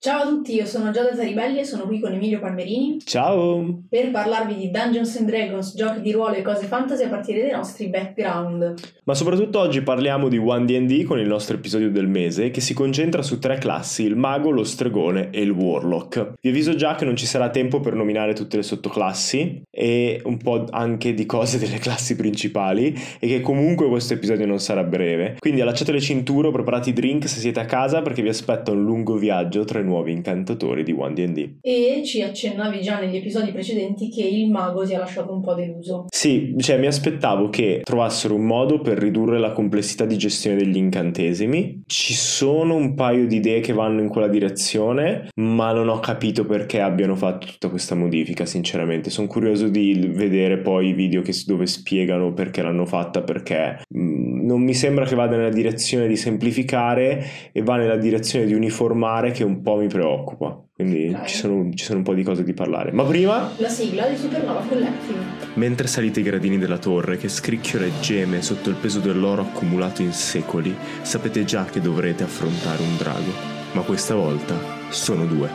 [0.00, 3.82] Ciao a tutti, io sono Giada Taribelli e sono qui con Emilio Palmerini Ciao!
[3.88, 7.50] per parlarvi di Dungeons and Dragons, giochi di ruolo e cose fantasy a partire dai
[7.50, 8.74] nostri background.
[9.02, 12.74] Ma soprattutto oggi parliamo di One D&D con il nostro episodio del mese che si
[12.74, 16.34] concentra su tre classi, il mago, lo stregone e il warlock.
[16.40, 20.36] Vi avviso già che non ci sarà tempo per nominare tutte le sottoclassi e un
[20.36, 25.38] po' anche di cose delle classi principali e che comunque questo episodio non sarà breve.
[25.40, 28.84] Quindi allacciate le cinture preparate i drink se siete a casa perché vi aspetta un
[28.84, 31.56] lungo viaggio tra i nuovi incantatori di One D&D.
[31.60, 35.54] E ci accennavi già negli episodi precedenti che il mago si è lasciato un po'
[35.54, 36.06] deluso.
[36.08, 40.76] Sì, cioè mi aspettavo che trovassero un modo per ridurre la complessità di gestione degli
[40.76, 41.82] incantesimi.
[41.86, 46.44] Ci sono un paio di idee che vanno in quella direzione, ma non ho capito
[46.44, 49.10] perché abbiano fatto tutta questa modifica, sinceramente.
[49.10, 54.37] Sono curioso di vedere poi i video che, dove spiegano perché l'hanno fatta, perché mh,
[54.48, 59.30] non mi sembra che vada nella direzione di semplificare e va nella direzione di uniformare
[59.30, 60.58] che un po' mi preoccupa.
[60.74, 62.90] Quindi ci, sono, ci sono un po' di cose di parlare.
[62.92, 63.52] Ma prima...
[63.58, 65.18] La sigla di Supernova Collective.
[65.54, 70.00] Mentre salite i gradini della torre che scricchiola e geme sotto il peso dell'oro accumulato
[70.00, 73.32] in secoli, sapete già che dovrete affrontare un drago.
[73.72, 74.54] Ma questa volta
[74.88, 75.50] sono due.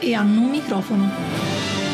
[0.00, 1.89] e hanno un microfono.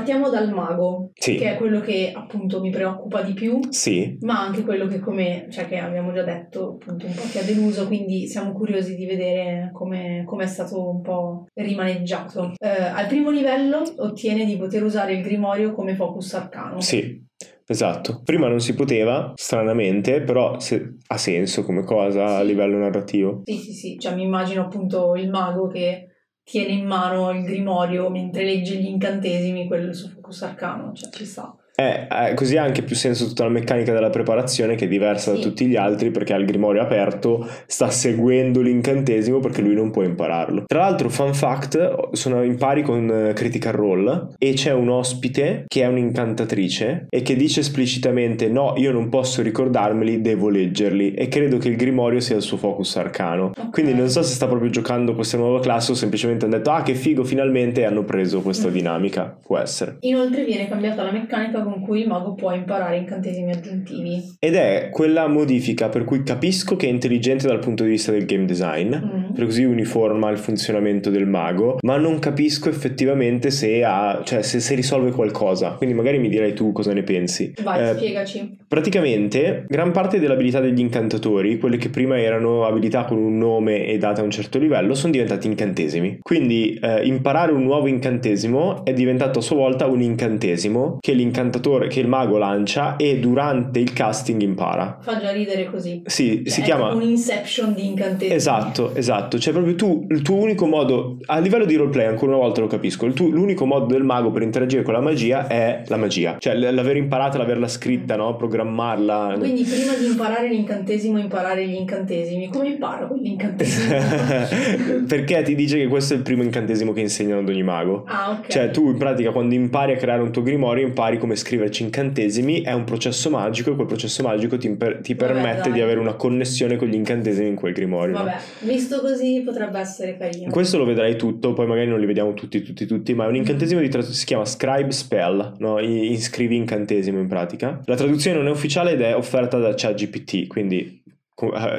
[0.00, 1.34] Partiamo dal mago, Sì.
[1.36, 3.60] che è quello che appunto mi preoccupa di più.
[3.70, 7.38] Sì, Ma anche quello che come, cioè che abbiamo già detto, appunto un po' ti
[7.38, 12.52] ha deluso, quindi siamo curiosi di vedere come come è stato un po' rimaneggiato.
[12.58, 16.80] Eh, al primo livello ottiene di poter usare il grimorio come focus arcano.
[16.80, 17.22] sì,
[17.66, 18.20] esatto.
[18.24, 22.46] Prima non si poteva, stranamente, però se- ha senso come cosa a Sì.
[22.46, 23.42] livello narrativo.
[23.44, 26.06] Sì, sì, sì, cioè mi immagino appunto il mago che
[26.50, 31.08] tiene in mano il grimorio mentre legge gli incantesimi, quello del suo focus arcano, cioè
[31.10, 31.56] ci sta.
[31.74, 35.30] Eh, eh, così ha anche più senso tutta la meccanica della preparazione che è diversa
[35.30, 35.42] da Sì.
[35.42, 40.02] tutti gli altri perché ha il grimorio aperto, sta seguendo l'incantesimo perché lui non può
[40.02, 40.64] impararlo.
[40.66, 45.64] Tra l'altro, fun fact, sono in pari con eh, Critical Role e c'è un ospite
[45.66, 51.28] che è un'incantatrice e che dice esplicitamente no, io non posso ricordarmeli, devo leggerli e
[51.28, 53.52] credo che il grimorio sia il suo focus arcano.
[53.56, 53.70] Ok.
[53.70, 56.82] Quindi non so se sta proprio giocando questa nuova classe o semplicemente hanno detto ah
[56.82, 58.72] che figo finalmente hanno preso questa Mm.
[58.72, 59.96] dinamica, può essere.
[60.00, 64.34] Inoltre viene cambiata la meccanica con cui il mago può imparare incantesimi aggiuntivi.
[64.38, 68.24] Ed è quella modifica per cui capisco che è intelligente dal punto di vista del
[68.26, 69.34] game design, Mm.
[69.34, 74.58] per così uniforma il funzionamento del mago, ma non capisco effettivamente se, ha, cioè se,
[74.60, 75.72] se risolve qualcosa.
[75.72, 77.52] Quindi magari mi direi tu cosa ne pensi.
[77.62, 78.56] Vai, Eh, spiegaci.
[78.66, 83.86] Praticamente, gran parte delle abilità degli incantatori, quelle che prima erano abilità con un nome
[83.86, 86.18] e date a un certo livello, sono diventati incantesimi.
[86.22, 91.12] Quindi eh, imparare un nuovo incantesimo è diventato a sua volta un incantesimo che
[91.50, 94.98] l'incantatore, che il mago lancia e durante il casting impara.
[95.00, 96.02] Fa già ridere così.
[96.06, 96.92] Sì, Cioè, si chiama...
[96.92, 98.34] un inception di incantesimi.
[98.34, 102.40] Esatto, esatto, cioè proprio tu, il tuo unico modo, a livello di roleplay ancora una
[102.40, 105.82] volta lo capisco, il tuo- l'unico modo del mago per interagire con la magia è
[105.86, 108.36] la magia, cioè l'aver imparata, l'averla scritta, no?
[108.36, 109.34] programmarla.
[109.38, 112.48] Quindi prima di imparare l'incantesimo, imparare gli incantesimi.
[112.48, 113.94] Come imparo quell'incantesimo?
[115.06, 118.04] Perché ti dice che questo è il primo incantesimo che insegnano ad ogni mago.
[118.06, 118.48] ah, ok.
[118.48, 122.62] Cioè tu in pratica quando impari a creare un tuo grimorio impari come scriverci incantesimi,
[122.62, 125.72] è un processo magico e quel processo magico ti, imper- ti Vabbè, permette dai.
[125.72, 128.16] di avere una connessione con gli incantesimi in quel grimorio.
[128.18, 128.24] no?
[128.24, 130.50] Vabbè, visto così potrebbe essere carino.
[130.50, 133.36] Questo lo vedrai tutto, poi magari non li vediamo tutti, tutti, tutti, ma è un
[133.36, 135.78] incantesimo di traduzione, si chiama Scribe Spell, no?
[135.80, 137.80] I- Inscrivi incantesimo in pratica.
[137.86, 140.99] La traduzione non è ufficiale ed è offerta da ChatGPT, quindi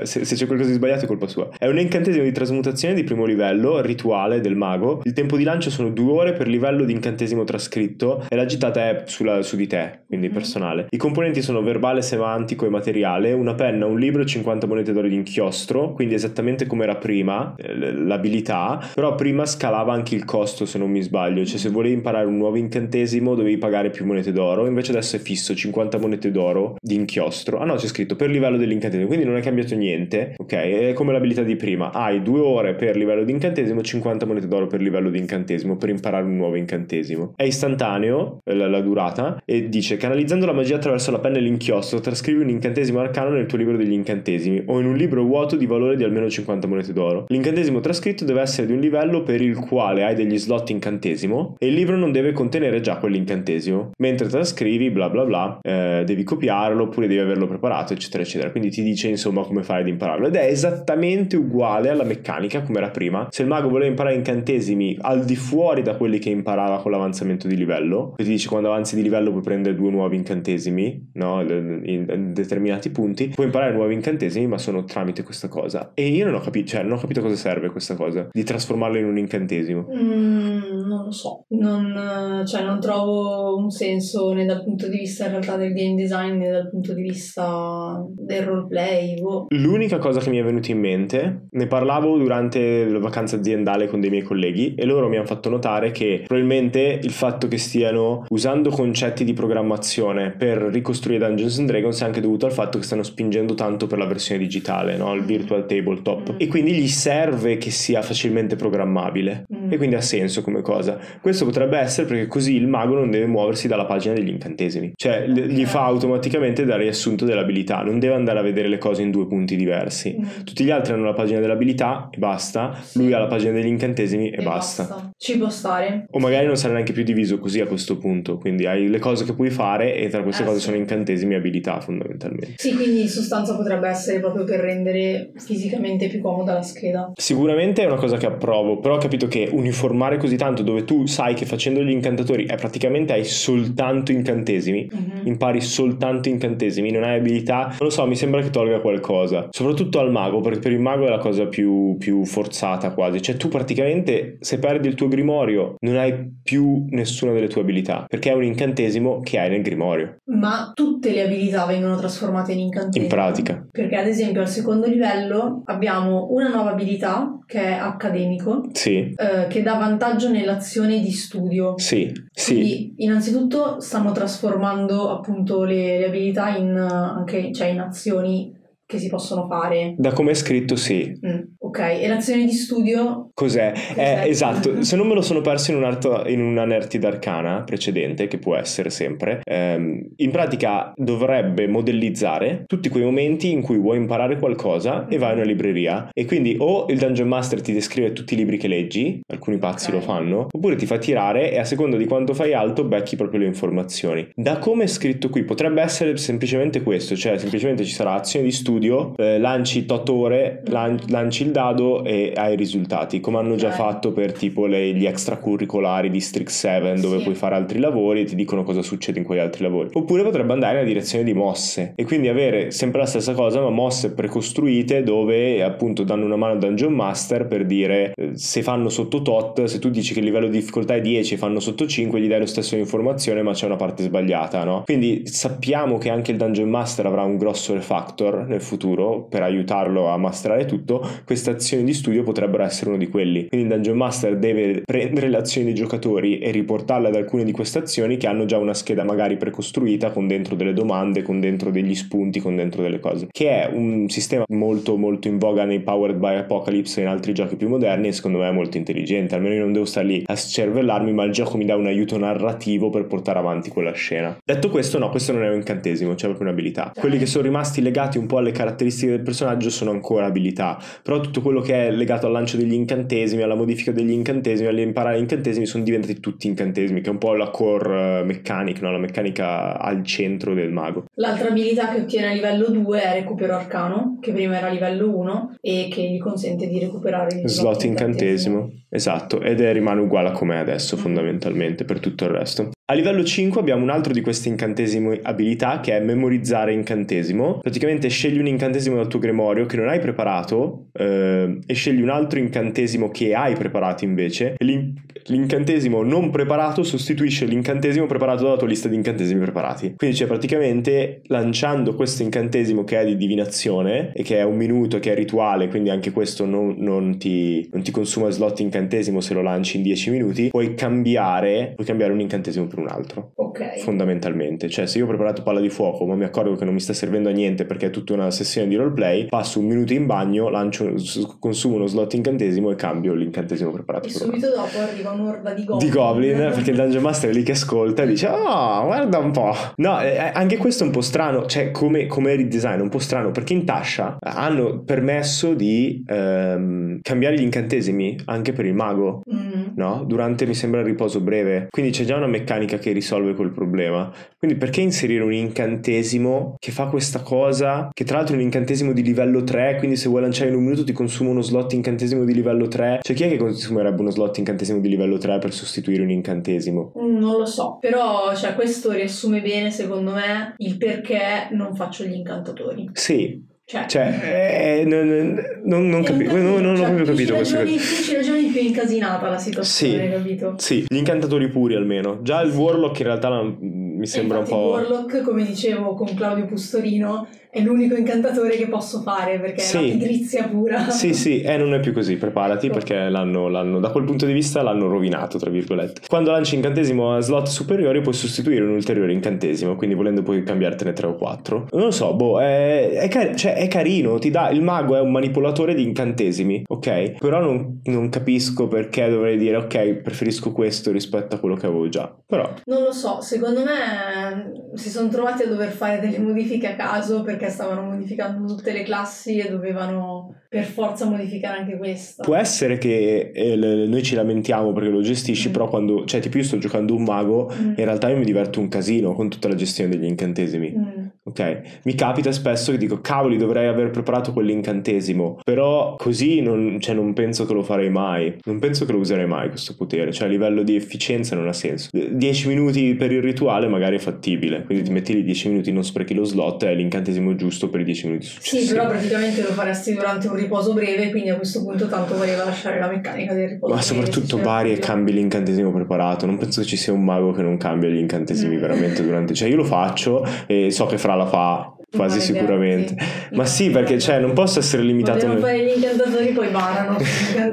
[0.03, 1.49] se, se c'è qualcosa di sbagliato è colpa sua.
[1.57, 5.01] È un incantesimo di trasmutazione di primo livello, rituale del mago.
[5.03, 8.89] Il tempo di lancio sono due ore per livello di incantesimo trascritto e la gittata
[8.89, 10.33] è sulla- su di te, quindi Mhm.
[10.33, 10.88] personale.
[10.89, 15.07] I componenti sono verbale, semantico e materiale, una penna, un libro e 50 monete d'oro
[15.07, 20.65] di inchiostro, quindi esattamente come era prima eh, l'abilità, però prima scalava anche il costo
[20.65, 24.31] se non mi sbaglio, cioè se volevi imparare un nuovo incantesimo dovevi pagare più monete
[24.31, 27.59] d'oro, invece adesso è fisso 50 monete d'oro di inchiostro.
[27.59, 30.53] Ah no, c'è scritto per livello dell'incantesimo, quindi non è che cambiato niente, ok?
[30.53, 34.68] È come l'abilità di prima, hai due ore per livello di incantesimo, 50 monete d'oro
[34.68, 37.33] per livello di incantesimo, per imparare un nuovo incantesimo.
[37.36, 41.42] È istantaneo eh, la, la durata e dice canalizzando la magia attraverso la penna e
[41.42, 45.56] l'inchiostro, trascrivi un incantesimo arcano nel tuo libro degli incantesimi o in un libro vuoto
[45.56, 47.25] di valore di almeno 50 monete d'oro.
[47.27, 51.68] L'incantesimo trascritto deve essere di un livello per il quale hai degli slot incantesimo e
[51.68, 53.92] il libro non deve contenere già quell'incantesimo.
[53.98, 58.51] Mentre trascrivi, bla bla bla, eh, devi copiarlo oppure devi averlo preparato, eccetera, eccetera.
[58.51, 60.27] Quindi ti dice insomma come fare ad impararlo.
[60.27, 63.27] Ed è esattamente uguale alla meccanica come era prima.
[63.29, 67.47] Se il mago voleva imparare incantesimi al di fuori da quelli che imparava con l'avanzamento
[67.47, 71.41] di livello, ti dice quando avanzi di livello puoi prendere due nuovi incantesimi, no?
[71.41, 75.91] In determinati punti, puoi imparare nuovi incantesimi, ma sono tramite questa cosa.
[75.93, 78.97] E io non ho capito, cioè, non ho capito cosa serve questa cosa di trasformarlo
[78.97, 79.88] in un incantesimo.
[79.91, 85.25] Mm, non lo so, non, cioè, non trovo un senso né dal punto di vista
[85.25, 89.19] in realtà del game design né dal punto di vista del roleplay.
[89.50, 94.00] L'unica cosa che mi è venuta in mente, ne parlavo durante la vacanza aziendale con
[94.00, 98.25] dei miei colleghi e loro mi hanno fatto notare che probabilmente il fatto che stiano
[98.30, 102.83] usando concetti di programmazione per ricostruire Dungeons and Dragons è anche dovuto al fatto che
[102.83, 105.13] stanno spingendo tanto per la versione digitale, no?
[105.13, 106.34] il virtual tabletop.
[106.34, 106.36] Mm.
[106.38, 109.45] E quindi gli serve che sia facilmente programmabile.
[109.54, 109.72] Mm.
[109.72, 111.00] E quindi ha senso come cosa.
[111.22, 114.92] Questo potrebbe essere perché così il mago non deve muoversi dalla pagina degli incantesimi.
[114.95, 119.11] Cioè gli fa automaticamente dare riassunto dell'abilità, non deve andare a vedere le cose in
[119.12, 120.18] due punti diversi.
[120.19, 120.44] Mm.
[120.44, 124.30] Tutti gli altri hanno la pagina dell'abilità e basta, lui ha la pagina degli incantesimi
[124.30, 124.84] e, e basta.
[124.84, 125.12] basta.
[125.18, 126.06] Ci può stare.
[126.12, 129.25] O magari non sarà neanche più diviso così a questo punto, quindi hai le cose
[129.25, 130.66] che puoi fare e tra queste eh, cose sì.
[130.66, 132.56] sono incantesimi e abilità fondamentalmente.
[132.58, 137.12] Sì, quindi in sostanza potrebbe essere proprio per rendere fisicamente più comoda la scheda.
[137.16, 141.06] Sicuramente è una cosa che approvo, però ho capito che uniformare così tanto dove tu
[141.06, 145.28] sai che facendo gli incantatori è praticamente hai soltanto incantesimi, mm-hmm.
[145.28, 149.00] impari soltanto incantesimi, non hai abilità, non lo so, mi sembra che tolga qualcosa,
[149.50, 153.36] soprattutto al mago, perché per il mago è la cosa più, più forzata quasi, cioè
[153.36, 158.31] tu praticamente se perdi il tuo grimorio non hai più nessuna delle tue abilità, perché
[158.31, 160.18] è un incantesimo che hai nel grimorio.
[160.25, 163.06] Ma tutte le abilità vengono trasformate in incantesimi?
[163.06, 163.68] In pratica.
[163.71, 169.13] Perché ad esempio al secondo livello abbiamo una nuova abilità che è accademico, sì.
[169.15, 171.77] eh, che dà vantaggio nell'azione di studio.
[171.77, 172.53] Sì, sì.
[172.53, 178.59] Quindi innanzitutto stanno trasformando appunto le, le abilità in, anche, cioè in azioni
[178.91, 179.95] che si possono fare.
[179.97, 181.17] Da come è scritto, sì.
[181.25, 183.31] Mm, ok, e l'azione di studio?
[183.41, 183.73] Cos'è?
[183.95, 187.63] Eh, esatto, se non me lo sono perso in, un arto, in una Nertid Arcana
[187.63, 193.77] precedente, che può essere sempre, ehm, in pratica dovrebbe modellizzare tutti quei momenti in cui
[193.77, 197.73] vuoi imparare qualcosa e vai in una libreria e quindi o il Dungeon Master ti
[197.73, 199.99] descrive tutti i libri che leggi, alcuni pazzi okay.
[199.99, 203.39] lo fanno, oppure ti fa tirare e a seconda di quanto fai alto becchi proprio
[203.39, 204.29] le informazioni.
[204.35, 208.51] Da come è scritto qui potrebbe essere semplicemente questo, cioè semplicemente ci sarà azione di
[208.51, 213.38] studio studio, eh, lanci tot ore, lan- lanci il dado e hai i risultati, come
[213.38, 217.24] hanno già fatto per tipo le, gli extracurricolari di Strix7 dove sì.
[217.24, 219.89] puoi fare altri lavori e ti dicono cosa succede in quegli altri lavori.
[219.94, 223.69] Oppure potrebbe andare nella direzione di mosse e quindi avere sempre la stessa cosa ma
[223.69, 228.89] mosse precostruite dove appunto danno una mano a Dungeon Master per dire eh, se fanno
[228.89, 231.88] sotto tot, se tu dici che il livello di difficoltà è 10 e fanno sotto
[231.88, 234.84] 5 gli dai lo stesso informazione ma c'è una parte sbagliata, no?
[234.84, 240.10] Quindi sappiamo che anche il Dungeon Master avrà un grosso refactor nel futuro per aiutarlo
[240.10, 243.48] a masterare tutto, queste azioni di studio potrebbero essere uno di quelli.
[243.48, 247.52] Quindi il Dungeon Master deve prendere le azioni dei giocatori e riportarle ad alcune di
[247.52, 251.69] queste azioni che hanno già una scheda magari precostruita con dentro delle domande, con dentro
[251.69, 253.28] degli spunti, con dentro delle cose.
[253.30, 257.34] Che è un sistema molto molto in voga nei Powered by Apocalypse e in altri
[257.34, 259.36] giochi più moderni e secondo me è molto intelligente.
[259.36, 262.18] Almeno io non devo stare lì a cervellarmi, ma il gioco mi dà un aiuto
[262.18, 264.38] narrativo per portare avanti quella scena.
[264.44, 266.94] Detto questo, no, questo non è un incantesimo, c'è proprio un'abilità.
[266.98, 271.20] Quelli che sono rimasti legati un po' alle caratteristiche del personaggio sono ancora abilità, però
[271.20, 273.00] tutto quello che è legato al lancio degli incantesimi,
[273.43, 277.50] alla modifica degli incantesimi, all'imparare incantesimi sono diventati tutti incantesimi, che è un po' la
[277.50, 278.91] core eh, mechanic, no?
[278.91, 281.05] la meccanica al centro del mago.
[281.15, 285.15] L'altra abilità che ottiene a livello 2 è recupero arcano, che prima era a livello
[285.17, 288.58] 1 e che gli consente di recuperare il slot incantesimo.
[288.58, 288.79] incantesimo.
[288.93, 292.72] Esatto, ed è, rimane uguale a com'è adesso fondamentalmente per tutto il resto.
[292.91, 297.60] A livello 5 abbiamo un altro di queste incantesimi abilità che è memorizzare incantesimo.
[297.60, 302.10] Praticamente scegli un incantesimo dal tuo grimorio che non hai preparato eh, e scegli un
[302.10, 304.93] altro incantesimo che hai preparato invece l'in-
[305.25, 309.93] l'incantesimo non preparato sostituisce l'incantesimo preparato dalla tua lista di incantesimi preparati.
[309.95, 315.00] Quindi c'è praticamente lanciando questo incantesimo che è di divinazione e che è un minuto,
[315.00, 319.33] che è rituale, quindi anche questo non, non, ti, non ti consuma slot incantesimo se
[319.33, 323.31] lo lanci in 10 minuti, puoi cambiare, puoi cambiare un incantesimo per un altro.
[323.36, 323.79] Ok.
[323.79, 324.69] Fondamentalmente.
[324.69, 326.93] Cioè, se io ho preparato palla di fuoco, ma mi accorgo che non mi sta
[326.93, 330.50] servendo a niente perché è tutta una sessione di roleplay, passo un minuto in bagno,
[330.50, 330.93] lancio,
[331.39, 334.07] consumo uno slot incantesimo e cambio l'incantesimo preparato.
[334.07, 335.88] E subito dopo arriva un'orda di goblin.
[335.88, 339.31] di Goblin perché il Dungeon Master è lì che ascolta e dice oh guarda un
[339.31, 342.89] po' no eh, anche questo è un po' strano cioè come, come redesign è un
[342.89, 348.73] po' strano perché in Tasha hanno permesso di ehm, cambiare gli incantesimi anche per il
[348.73, 349.73] mago Mm.
[349.75, 350.03] no?
[350.07, 354.11] durante mi sembra il riposo breve quindi c'è già una meccanica che risolve quel problema
[354.38, 358.93] quindi perché inserire un incantesimo che fa questa cosa che tra l'altro è un incantesimo
[358.93, 362.23] di livello 3 quindi se vuoi lanciare in un minuto ti consuma uno slot incantesimo
[362.23, 365.54] di livello 3 cioè chi è che consumerebbe uno slot incantesimo di livello 3 per
[365.54, 370.78] sostituire un incantesimo Mm, Non lo so, però cioè, questo riassume bene secondo me il
[370.78, 372.90] perché non faccio gli incantatori.
[372.94, 377.06] sì Cioè, cioè eh, non, non, non, è capi- un non, non ho cioè, proprio
[377.06, 380.12] più ci capito questo ragioni- ci ragioni più incasinata la situazione, Sì.
[380.12, 380.54] capito?
[380.58, 385.22] sì gli incantatori puri almeno già il Warlock in realtà mi sembra un po' Warlock,
[385.22, 389.77] come dicevo con Claudio Pustorino, è l'unico incantatore che posso fare perché Sì.
[389.77, 390.89] è la pigrizia pura.
[390.89, 392.75] Sì, sì, e non è più così, preparati Ecco.
[392.75, 396.01] perché l'hanno, l'hanno- da quel punto di vista l'hanno rovinato, tra virgolette.
[396.08, 400.93] Quando lanci incantesimo a slot superiori puoi sostituire un ulteriore incantesimo, quindi volendo puoi cambiartene
[400.93, 401.67] 3 o 4.
[401.72, 405.01] Non lo so, boh, è, è car- cioè, è carino, ti dà, il mago è
[405.01, 407.17] un manipolatore di incantesimi, ok?
[407.20, 411.89] Però non, non capisco perché dovrei dire, ok, preferisco questo rispetto a quello che avevo
[411.89, 412.15] già.
[412.25, 416.75] Però, Non lo so, secondo me si sono trovati a dover fare delle modifiche a
[416.75, 422.24] caso perché stavano modificando tutte le classi e dovevano per forza modificare anche questa.
[422.24, 425.51] può essere che eh, l- noi ci lamentiamo perché lo gestisci, Mm.
[425.51, 427.67] però quando, cioè, tipo io sto giocando un mago, Mm.
[427.69, 430.74] in realtà io mi diverto un casino con tutta la gestione degli incantesimi.
[430.77, 431.00] Mm.
[431.31, 436.93] Ok, mi capita spesso che dico cavoli dovrei aver preparato quell'incantesimo, però così non, cioè,
[436.93, 440.27] non penso che lo farei mai, non penso che lo userei mai questo potere, cioè
[440.27, 441.89] a livello di efficienza non ha senso.
[441.91, 445.83] 10 minuti per il rituale magari è fattibile, quindi ti metti lì 10 minuti, non
[445.85, 448.63] sprechi lo slot, è l'incantesimo giusto per i 10 minuti successivi.
[448.65, 452.43] Sì, però praticamente lo faresti durante un riposo breve, quindi a questo punto tanto voleva
[452.43, 456.25] lasciare la meccanica del riposo Ma breve, soprattutto vari e cambi l'incantesimo preparato.
[456.25, 458.59] Non penso che ci sia un mago che non cambia gli incantesimi Mm.
[458.59, 459.33] veramente durante.
[459.33, 461.46] Cioè, io lo faccio e so che Fra la fa
[461.95, 462.39] quasi Maledetti.
[462.39, 462.95] sicuramente.
[463.31, 465.27] Ma sì, perché cioè, non posso essere limitato.
[465.27, 466.98] Nel- fare gli incantatori poi barano.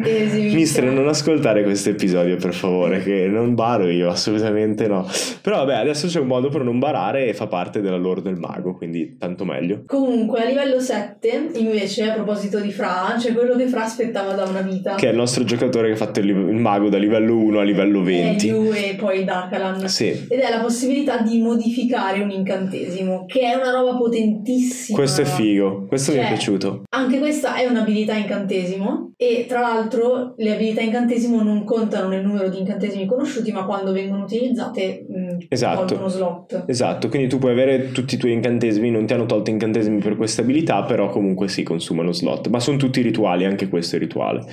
[0.54, 0.92] Mister, cioè.
[0.92, 5.08] non ascoltare questo episodio per favore, che non baro io, assolutamente no.
[5.42, 8.36] Però vabbè, adesso c'è un modo per non barare e fa parte della lore del
[8.36, 9.82] mago, quindi tanto meglio.
[9.86, 14.44] Comunque, a livello 7, invece, a proposito di Fra, c'è quello che Fra aspettava da
[14.44, 14.94] una vita.
[14.94, 17.62] Che è il nostro giocatore che ha fatto il, il mago da livello 1 a
[17.64, 18.48] livello 20.
[18.48, 19.88] Eliu e poi Dakalan.
[19.88, 20.26] Sì.
[20.28, 23.96] Ed è la possibilità di modificare un incantesimo, che è una roba
[24.28, 24.98] potentissima.
[24.98, 26.82] Questo è figo, questo mi è Cioè, piaciuto.
[26.90, 32.48] Anche questa è un'abilità incantesimo e tra l'altro le abilità incantesimo non contano nel numero
[32.48, 35.84] di incantesimi conosciuti, ma quando vengono utilizzate mh, Esatto.
[35.86, 36.64] tolgono slot.
[36.66, 40.16] Esatto, quindi tu puoi avere tutti i tuoi incantesimi, non ti hanno tolto incantesimi per
[40.16, 42.48] questa abilità, però comunque si consumano slot.
[42.48, 44.44] Ma sono tutti rituali, anche questo è rituale.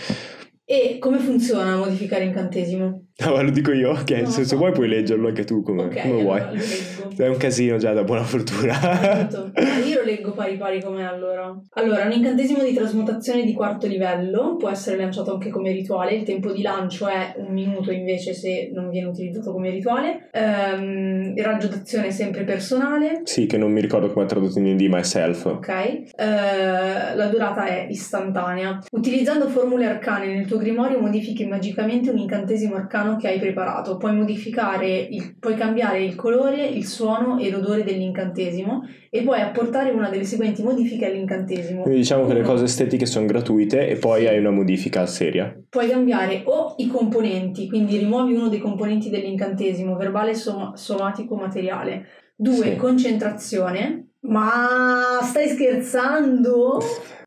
[0.67, 3.01] E come funziona modificare incantesimo?
[3.17, 6.01] No, lo dico io, ok, No, se, se vuoi puoi leggerlo anche tu come, ok,
[6.01, 6.39] come vuoi.
[6.39, 7.23] allora lo leggo.
[7.23, 8.73] È un casino già da buona fortuna.
[9.55, 11.55] Ah, Io lo leggo pari pari com'è allora.
[11.75, 16.15] Allora, un incantesimo di trasmutazione di quarto livello può essere lanciato anche come rituale.
[16.15, 20.29] Il tempo di lancio è un minuto invece se non viene utilizzato come rituale.
[20.33, 23.21] Il raggio d'azione è sempre personale.
[23.23, 25.45] sì, che non mi ricordo come è tradotto in D, ma è self.
[25.45, 26.05] Ok, Eh,
[27.15, 28.79] la durata è istantanea.
[28.91, 33.97] Utilizzando formule arcane nel tuo grimorio modifichi magicamente un incantesimo arcano che hai preparato.
[33.97, 39.91] Puoi modificare, il- puoi cambiare il colore, il suono e l'odore dell'incantesimo e puoi apportare
[39.91, 41.81] una delle seguenti modifiche all'incantesimo.
[41.83, 45.55] Quindi diciamo che le cose estetiche sono gratuite e poi hai una modifica seria.
[45.69, 52.05] Puoi cambiare o i componenti, quindi rimuovi uno dei componenti dell'incantesimo, verbale, soma- somatico, materiale.
[52.35, 52.75] Due, Sì.
[52.75, 54.01] concentrazione.
[54.21, 56.79] Ma stai scherzando?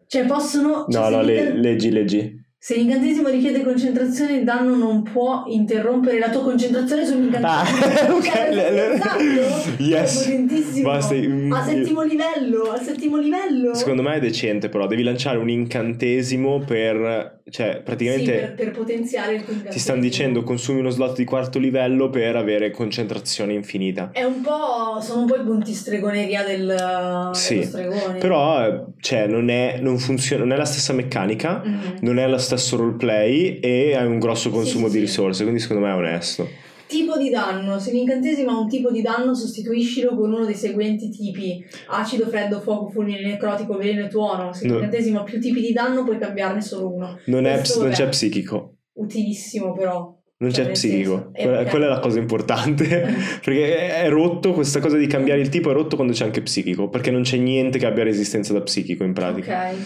[0.07, 0.87] Cioè possono...
[0.89, 2.38] cioè, No, no, le- leggi, leggi.
[2.61, 7.47] Se l'incantesimo richiede concentrazione, il danno non può interrompere la tua concentrazione sull'incantesimo.
[7.47, 8.25] Ah, ok.
[8.25, 9.77] Cioè, le-.
[9.79, 10.81] Yes.
[10.83, 13.75] Basta, mm, A settimo livello, a settimo livello.
[13.75, 17.38] Secondo me è decente, però devi lanciare un incantesimo per.
[17.51, 18.25] Cioè, praticamente.
[18.33, 19.71] Sì, per, per potenziare il incantesimo.
[19.71, 24.11] Ti stanno dicendo consumi uno slot di quarto livello per avere concentrazione infinita.
[24.13, 25.01] È un po'.
[25.01, 28.19] Sono un po' i punti stregoneria del, Sì, stregone.
[28.19, 31.97] Però, cioè, non è, non funziona, non è la stessa meccanica, Mm.
[32.01, 35.85] non è lo stesso roleplay e hai un grosso consumo Sì, di risorse, quindi secondo
[35.85, 36.49] me è onesto.
[36.89, 37.79] Tipo di danno.
[37.79, 42.61] Se l'incantesimo ha un tipo di danno, sostituiscilo con uno dei seguenti tipi: acido, freddo,
[42.61, 44.53] fuoco, fulmine, necrotico, veleno e tuono.
[44.55, 44.73] Se No.
[44.75, 47.19] l'incantesimo ha più tipi di danno, puoi cambiarne solo uno.
[47.27, 48.77] Non, è, non c'è psichico.
[48.95, 50.17] utilissimo, però.
[50.41, 52.85] Non Cioè, c'è psichico, è quella, quella è la cosa importante.
[53.45, 56.43] perché è, è rotto, questa cosa di cambiare il tipo è rotto quando c'è anche
[56.43, 59.71] psichico, perché non c'è niente che abbia resistenza da psichico in pratica.
[59.71, 59.77] Ok.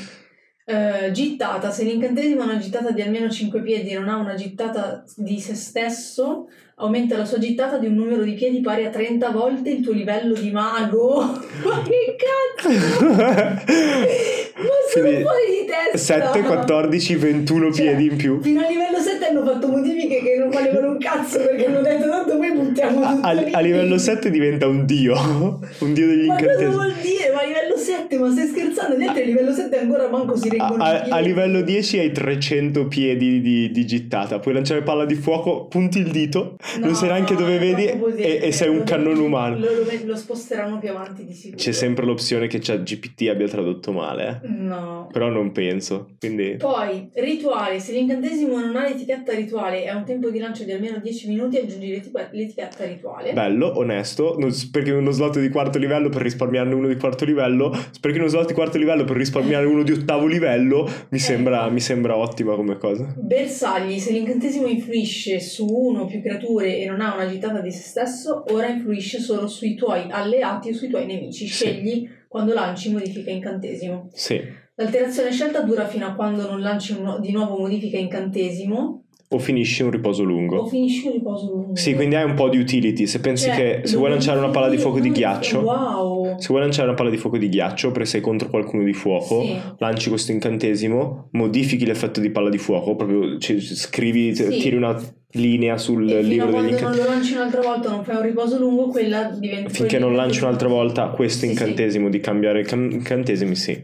[0.73, 4.33] Eh, gittata, se l'incantesimo è una gittata di almeno 5 piedi e non ha una
[4.33, 8.91] gittata di se stesso, aumenta la sua gittata di un numero di piedi pari a
[8.91, 11.21] 30 volte il tuo livello di mago.
[11.63, 12.71] Ma che cazzo!
[13.05, 13.63] Ma
[14.91, 16.33] sono Quindi fuori di testa!
[16.33, 18.41] 7, 14, 21 Cioè, piedi in più.
[18.41, 22.09] Fino a livello 7 hanno fatto modifiche che non valevano un cazzo perché hanno detto
[22.09, 25.15] tanto poi buttiamo A, tutto a- a livello 7 diventa un dio,
[25.81, 26.73] un dio degli Ma cosa incantesimi.
[26.75, 27.31] vuol dire?
[27.33, 28.97] Ma a livello 7, ma stai scherzando?
[28.97, 32.87] Gli altri a livello 7 ancora manco si reggono a- a livello 10 hai 300
[32.87, 37.09] piedi di, di gittata, puoi lanciare palla di fuoco, punti il dito, non No, sai
[37.09, 39.59] neanche dove è vedi e, e sei un cannone umano.
[39.59, 41.57] Lo, lo- lo sposteranno più avanti di sicuro.
[41.57, 44.49] C'è sempre l'opzione che c'è GPT abbia tradotto male, eh.
[44.49, 45.09] No.
[45.13, 46.11] però non penso.
[46.19, 47.79] Quindi Poi, rituale.
[47.81, 51.57] Se l'incantesimo non ha l'etichetta rituale ha un tempo di lancio di almeno 10 minuti,
[51.59, 53.33] aggiungi l'eti- l'etichetta rituale.
[53.33, 57.73] bello, onesto, non sprechi uno slot di quarto livello per risparmiarne uno di quarto livello,
[57.93, 61.81] sprechi uno slot di quarto livello per risparmiare uno di ottavo livello, mi sembra, mi
[61.81, 63.15] sembra ottima come cosa.
[63.17, 67.71] Bersagli, se l'incantesimo influisce su uno o più creature e non ha una gittata di
[67.71, 71.47] se stesso, ora influisce solo sui tuoi alleati o sui tuoi nemici.
[71.47, 71.53] Sì.
[71.53, 74.09] Scegli quando lanci modifica incantesimo.
[74.15, 74.41] Sì.
[74.75, 79.83] L'alterazione scelta dura fino a quando non lanci un- di nuovo modifica incantesimo O finisci
[79.83, 80.67] un riposo o lungo.
[80.67, 81.77] finisci un riposo lungo.
[81.77, 83.07] Sì, quindi hai un po' di utility.
[83.07, 86.39] Se pensi Cioè, che se vuoi lanciare una palla di fuoco di ghiaccio, Wow!
[86.39, 89.43] se vuoi lanciare una palla di fuoco di ghiaccio perché sei contro qualcuno di fuoco,
[89.43, 89.55] Sì.
[89.79, 94.49] lanci questo incantesimo, modifichi l'effetto di palla di fuoco, proprio ci- scrivi, Sì.
[94.59, 95.01] tiri una
[95.35, 97.07] linea sul E libro degli quando non incantesimi.
[97.07, 99.71] lo lanci un'altra volta, non fai un riposo lungo, quella diventa.
[99.71, 103.83] Finché non lanci un'altra volta questo Sì, incantesimo di cambiare cam- incantesimi, sì.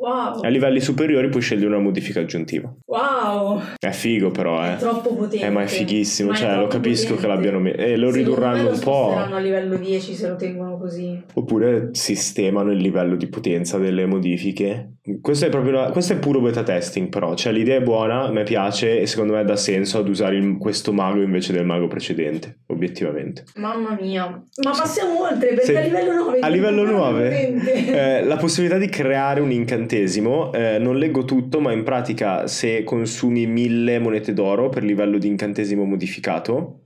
[0.00, 0.42] Wow!
[0.44, 2.72] A livelli superiori puoi scegliere una modifica aggiuntiva.
[2.86, 3.60] Wow!
[3.78, 4.76] È figo però, È eh.
[4.76, 5.44] troppo potente.
[5.44, 7.22] Eh, ma è fighissimo, Ma è cioè lo troppo capisco potente.
[7.22, 7.76] che l'abbiano messo.
[7.78, 8.92] E lo Secondo ridurranno lo un po'.
[8.92, 11.22] sposteranno a livello 10 se lo tengono così.
[11.34, 14.92] Oppure sistemano il livello di potenza delle modifiche.
[15.20, 17.34] Questo è proprio una- questo è puro beta testing, però.
[17.34, 20.56] Cioè, l'idea è buona, a me piace e secondo me dà senso ad usare il-
[20.58, 23.44] questo mago invece del mago precedente, obiettivamente.
[23.56, 24.26] Mamma mia.
[24.62, 25.74] Ma passiamo oltre perché Sì.
[25.76, 28.18] a livello 9 A livello diventa ancora 9 più potente.
[28.18, 32.84] eh, la possibilità di creare un incantesimo, eh, non leggo tutto, ma in pratica se
[32.84, 36.80] consumi 1000 monete d'oro per livello di incantesimo modificato,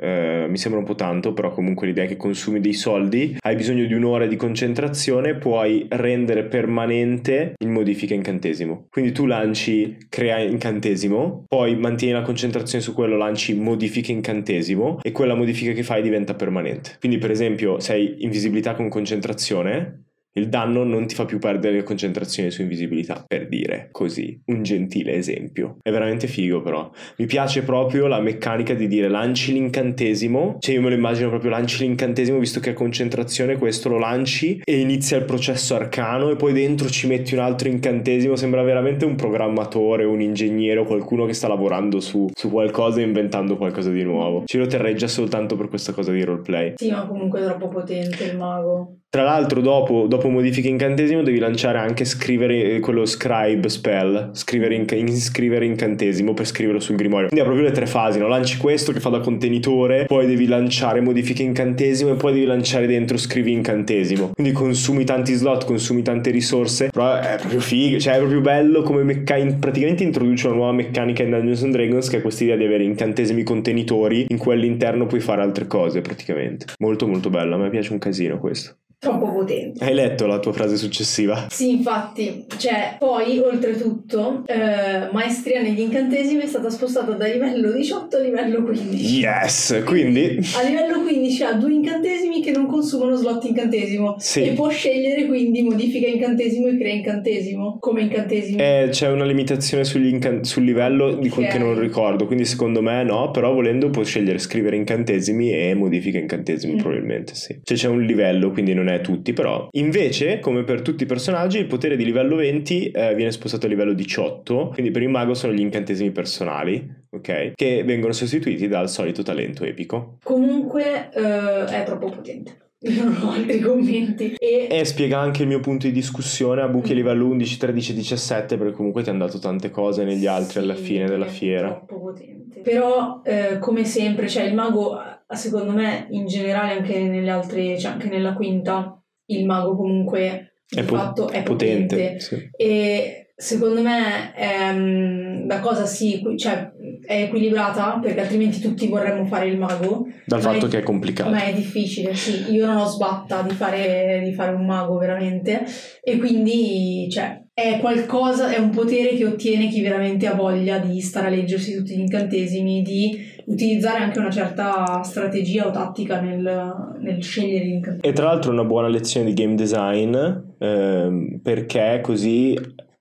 [0.00, 3.56] eh, mi sembra un po' tanto, però comunque l'idea è che consumi dei soldi, hai
[3.56, 8.86] bisogno di un'ora di concentrazione, puoi rendere permanente il modifica incantesimo.
[8.90, 15.12] Quindi tu lanci crea incantesimo, poi mantieni la concentrazione su quello, lanci modifica incantesimo e
[15.12, 16.96] quella modifica che fai diventa permanente.
[17.00, 20.04] Quindi per esempio se hai invisibilità con concentrazione,
[20.38, 25.14] il danno non ti fa più perdere concentrazione su invisibilità, per dire così, un gentile
[25.14, 25.76] esempio.
[25.82, 26.90] È veramente figo però.
[27.16, 31.50] Mi piace proprio la meccanica di dire lanci l'incantesimo, cioè io me lo immagino proprio
[31.50, 36.36] lanci l'incantesimo visto che a concentrazione questo lo lanci e inizia il processo arcano e
[36.36, 41.26] poi dentro ci metti un altro incantesimo, sembra veramente un programmatore, un ingegnere o qualcuno
[41.26, 44.42] che sta lavorando su, su qualcosa e inventando qualcosa di nuovo.
[44.46, 46.74] Ce lo terrei già soltanto per questa cosa di roleplay.
[46.76, 48.98] Sì, ma comunque è troppo potente il mago.
[49.10, 54.74] Tra l'altro, dopo, dopo modifiche incantesimo, devi lanciare anche scrivere eh, quello scribe spell, scrivere,
[54.74, 57.28] inc- iscrivere incantesimo per scriverlo sul grimorio.
[57.28, 58.28] Quindi ha proprio le tre fasi: no?
[58.28, 62.86] lanci questo che fa da contenitore, poi devi lanciare modifiche incantesimo e poi devi lanciare
[62.86, 64.32] dentro scrivi incantesimo.
[64.34, 68.82] Quindi consumi tanti slot, consumi tante risorse, però è proprio figo, cioè è proprio bello
[68.82, 69.56] come meccanica.
[69.58, 72.84] Praticamente introduce una nuova meccanica in Dungeons and Dragons che è questa idea di avere
[72.84, 76.66] incantesimi contenitori in cui all'interno puoi fare altre cose praticamente.
[76.80, 78.76] Molto molto bello, a me piace un casino questo.
[79.00, 79.84] Troppo potente.
[79.84, 81.46] Hai letto la tua frase successiva?
[81.50, 88.16] Sì, infatti, cioè, poi oltretutto, eh, maestria negli incantesimi è stata spostata da livello 18
[88.16, 89.20] a livello 15.
[89.20, 89.82] Yes!
[89.86, 94.42] Quindi A livello 15 ha due incantesimi che non consumano slot incantesimo Sì.
[94.42, 98.58] e può scegliere quindi modifica incantesimo e crea incantesimo come incantesimo.
[98.60, 101.52] eh, c'è una limitazione sugli incan- sul livello di quel Ok.
[101.52, 106.18] che non ricordo, quindi secondo me no, però volendo puoi scegliere scrivere incantesimi e modifica
[106.18, 106.78] incantesimi Mm.
[106.78, 107.60] probabilmente sì.
[107.62, 109.68] Cioè c'è un livello, quindi non è tutti, però.
[109.72, 113.68] Invece, come per tutti i personaggi, il potere di livello 20 eh, viene spostato a
[113.68, 117.52] livello 18, quindi per il mago sono gli incantesimi personali, ok?
[117.54, 120.18] Che vengono sostituiti dal solito talento epico.
[120.22, 122.56] Comunque eh, è troppo potente.
[122.88, 124.34] Io non ho altri commenti.
[124.38, 127.90] E E spiega anche il mio punto di discussione a buchi a livello 11, 13
[127.90, 131.26] e 17, perché comunque ti hanno dato tante cose negli altri alla Sì, fine della
[131.26, 131.68] è fiera.
[131.70, 132.60] Troppo potente.
[132.60, 134.96] Però, eh, come sempre, cioè il mago,
[135.36, 140.80] secondo me, in generale, anche nelle altre, cioè anche nella quinta, il mago comunque di
[140.80, 141.96] È po- fatto è potente.
[141.96, 142.20] potente.
[142.20, 142.50] sì.
[142.56, 146.70] E secondo me ehm, la cosa sì, cioè,
[147.06, 150.06] è equilibrata perché altrimenti tutti vorremmo fare il mago.
[150.26, 151.30] Dal fatto è- che è complicato.
[151.30, 152.50] Ma è difficile, sì.
[152.52, 155.64] Io non ho sbatta di fare, di fare un mago veramente
[156.02, 161.00] e quindi cioè, è qualcosa, è un potere che ottiene chi veramente ha voglia di
[161.00, 166.96] stare a leggersi tutti gli incantesimi, di utilizzare anche una certa strategia o tattica nel,
[167.00, 168.12] nel scegliere gli incantesimi.
[168.12, 170.16] E tra l'altro una buona lezione di game design
[170.56, 172.56] ehm, perché così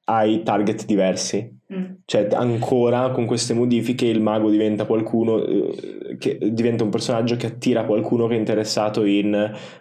[0.06, 1.57] hai target diversi.
[2.10, 7.48] Cioè, ancora con queste modifiche il mago diventa qualcuno eh, che diventa un personaggio che
[7.48, 9.34] attira qualcuno che è interessato in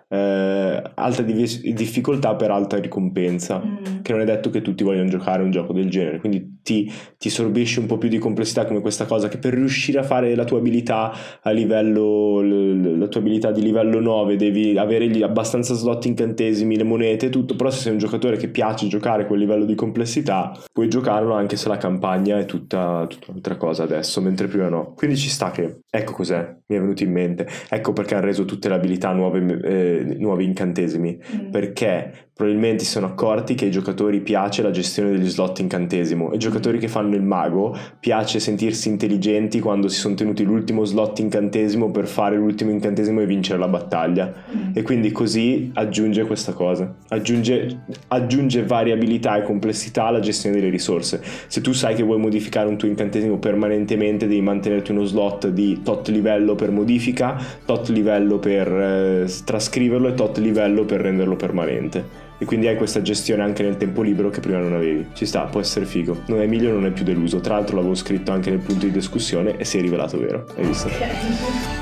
[0.08, 3.62] eh, alta div- difficoltà per alta ricompensa.
[3.64, 4.02] Mm.
[4.02, 7.30] Che non è detto che tutti vogliono giocare un gioco del genere, quindi ti, ti
[7.30, 10.44] sorbisci un po' più di complessità come questa cosa che per riuscire a fare la
[10.44, 15.74] tua abilità a livello, l- la tua abilità di livello 9 devi avere gli abbastanza
[15.74, 19.64] slot incantesimi, le monete, tutto, però se sei un giocatore che piace giocare quel livello
[19.64, 24.46] di complessità puoi giocarlo anche se la campagna è tutta, tutta un'altra cosa adesso, mentre
[24.46, 24.92] prima no.
[24.94, 28.44] Quindi ci sta che, ecco cos'è, mi è venuto in mente, ecco perché hanno reso
[28.44, 31.50] tutte le abilità nuove, eh, nuovi incantesimi, Mm.
[31.50, 36.28] perché probabilmente si sono accorti che ai giocatori piace la gestione degli slot incantesimo.
[36.28, 41.18] Ai giocatori che fanno il mago piace sentirsi intelligenti quando si sono tenuti l'ultimo slot
[41.20, 44.30] incantesimo per fare l'ultimo incantesimo e vincere la battaglia.
[44.54, 44.72] Mm.
[44.74, 51.22] E quindi così aggiunge questa cosa, aggiunge, aggiunge variabilità e complessità alla gestione delle risorse.
[51.46, 55.80] Se tu sai che vuoi modificare un tuo incantesimo permanentemente, devi mantenerti uno slot di
[55.82, 62.24] tot livello per modifica, tot livello per eh, trascriverlo e tot livello per renderlo permanente.
[62.38, 65.06] E quindi hai questa gestione anche nel tempo libero che prima non avevi.
[65.14, 66.22] Ci sta, può essere figo.
[66.26, 67.40] Non Emilio non è più deluso.
[67.40, 70.44] Tra l'altro l'avevo scritto anche nel punto di discussione e si è rivelato vero.
[70.56, 70.88] Hai visto?
[70.88, 71.75] Ok.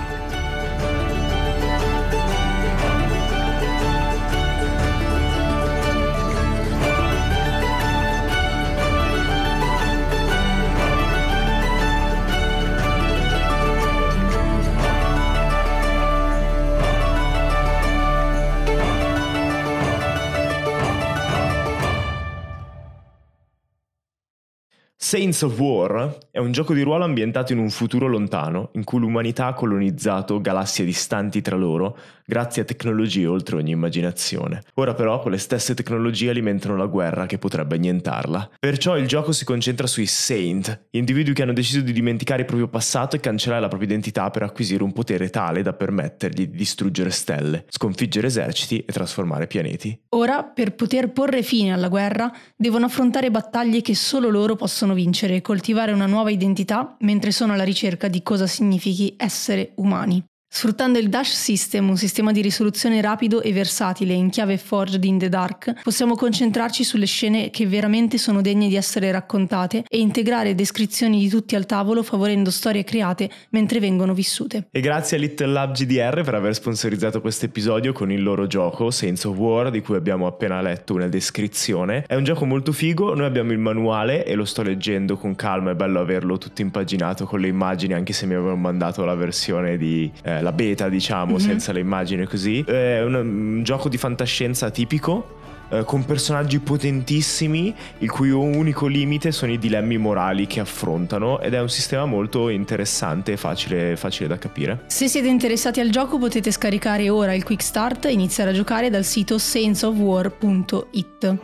[25.15, 28.99] Saints of War è un gioco di ruolo ambientato in un futuro lontano, in cui
[28.99, 31.97] l'umanità ha colonizzato galassie distanti tra loro
[32.27, 34.63] grazie a tecnologie oltre ogni immaginazione.
[34.75, 38.51] Ora però quelle stesse tecnologie alimentano la guerra che potrebbe annientarla.
[38.59, 42.67] Perciò il gioco si concentra sui Saint, individui che hanno deciso di dimenticare il proprio
[42.67, 47.11] passato e cancellare la propria identità per acquisire un potere tale da permettergli di distruggere
[47.11, 49.97] stelle, sconfiggere eserciti e trasformare pianeti.
[50.09, 55.04] Ora, per poter porre fine alla guerra, devono affrontare battaglie che solo loro possono vincere
[55.37, 60.25] e coltivare una nuova identità mentre sono alla ricerca di cosa significhi essere umani.
[60.57, 65.19] Sfruttando il Dash System, un sistema di risoluzione rapido e versatile in chiave Forged in
[65.19, 70.55] the Dark, possiamo concentrarci sulle scene che veramente sono degne di essere raccontate e integrare
[70.55, 74.69] descrizioni di tutti al tavolo favorendo storie create mentre vengono vissute.
[74.71, 78.93] E grazie a Little Lab GDR per aver sponsorizzato questo episodio con il loro gioco
[78.93, 82.05] Saints of War, di cui abbiamo appena letto una descrizione.
[82.07, 85.73] È un gioco molto figo, noi abbiamo il manuale e lo sto leggendo con calma,
[85.73, 89.77] è bello averlo tutto impaginato con le immagini, anche se mi avevano mandato la versione
[89.77, 91.39] di eh, la beta, diciamo, Mhm.
[91.39, 92.61] senza le immagini così.
[92.63, 95.41] È un, un gioco di fantascienza tipico.
[95.71, 101.55] eh, Con personaggi potentissimi, il cui unico limite sono i dilemmi morali che affrontano, ed
[101.55, 104.83] è un sistema molto interessante e facile, facile da capire.
[104.89, 108.91] Se siete interessati al gioco potete scaricare ora il Quick Start e iniziare a giocare
[108.91, 111.37] dal sito saintsofwar.it.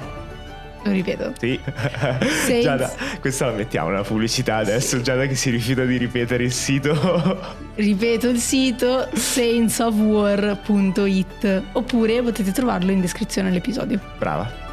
[0.84, 1.32] Lo ripeto.
[1.38, 1.58] Sì,
[2.62, 5.00] Giada, questa la mettiamo nella pubblicità adesso.
[5.00, 7.58] Giada che si rifiuta di ripetere il sito.
[7.80, 13.98] Ripeto il sito saintsofwar.it oppure potete trovarlo in descrizione all'episodio.
[14.18, 14.69] Brava.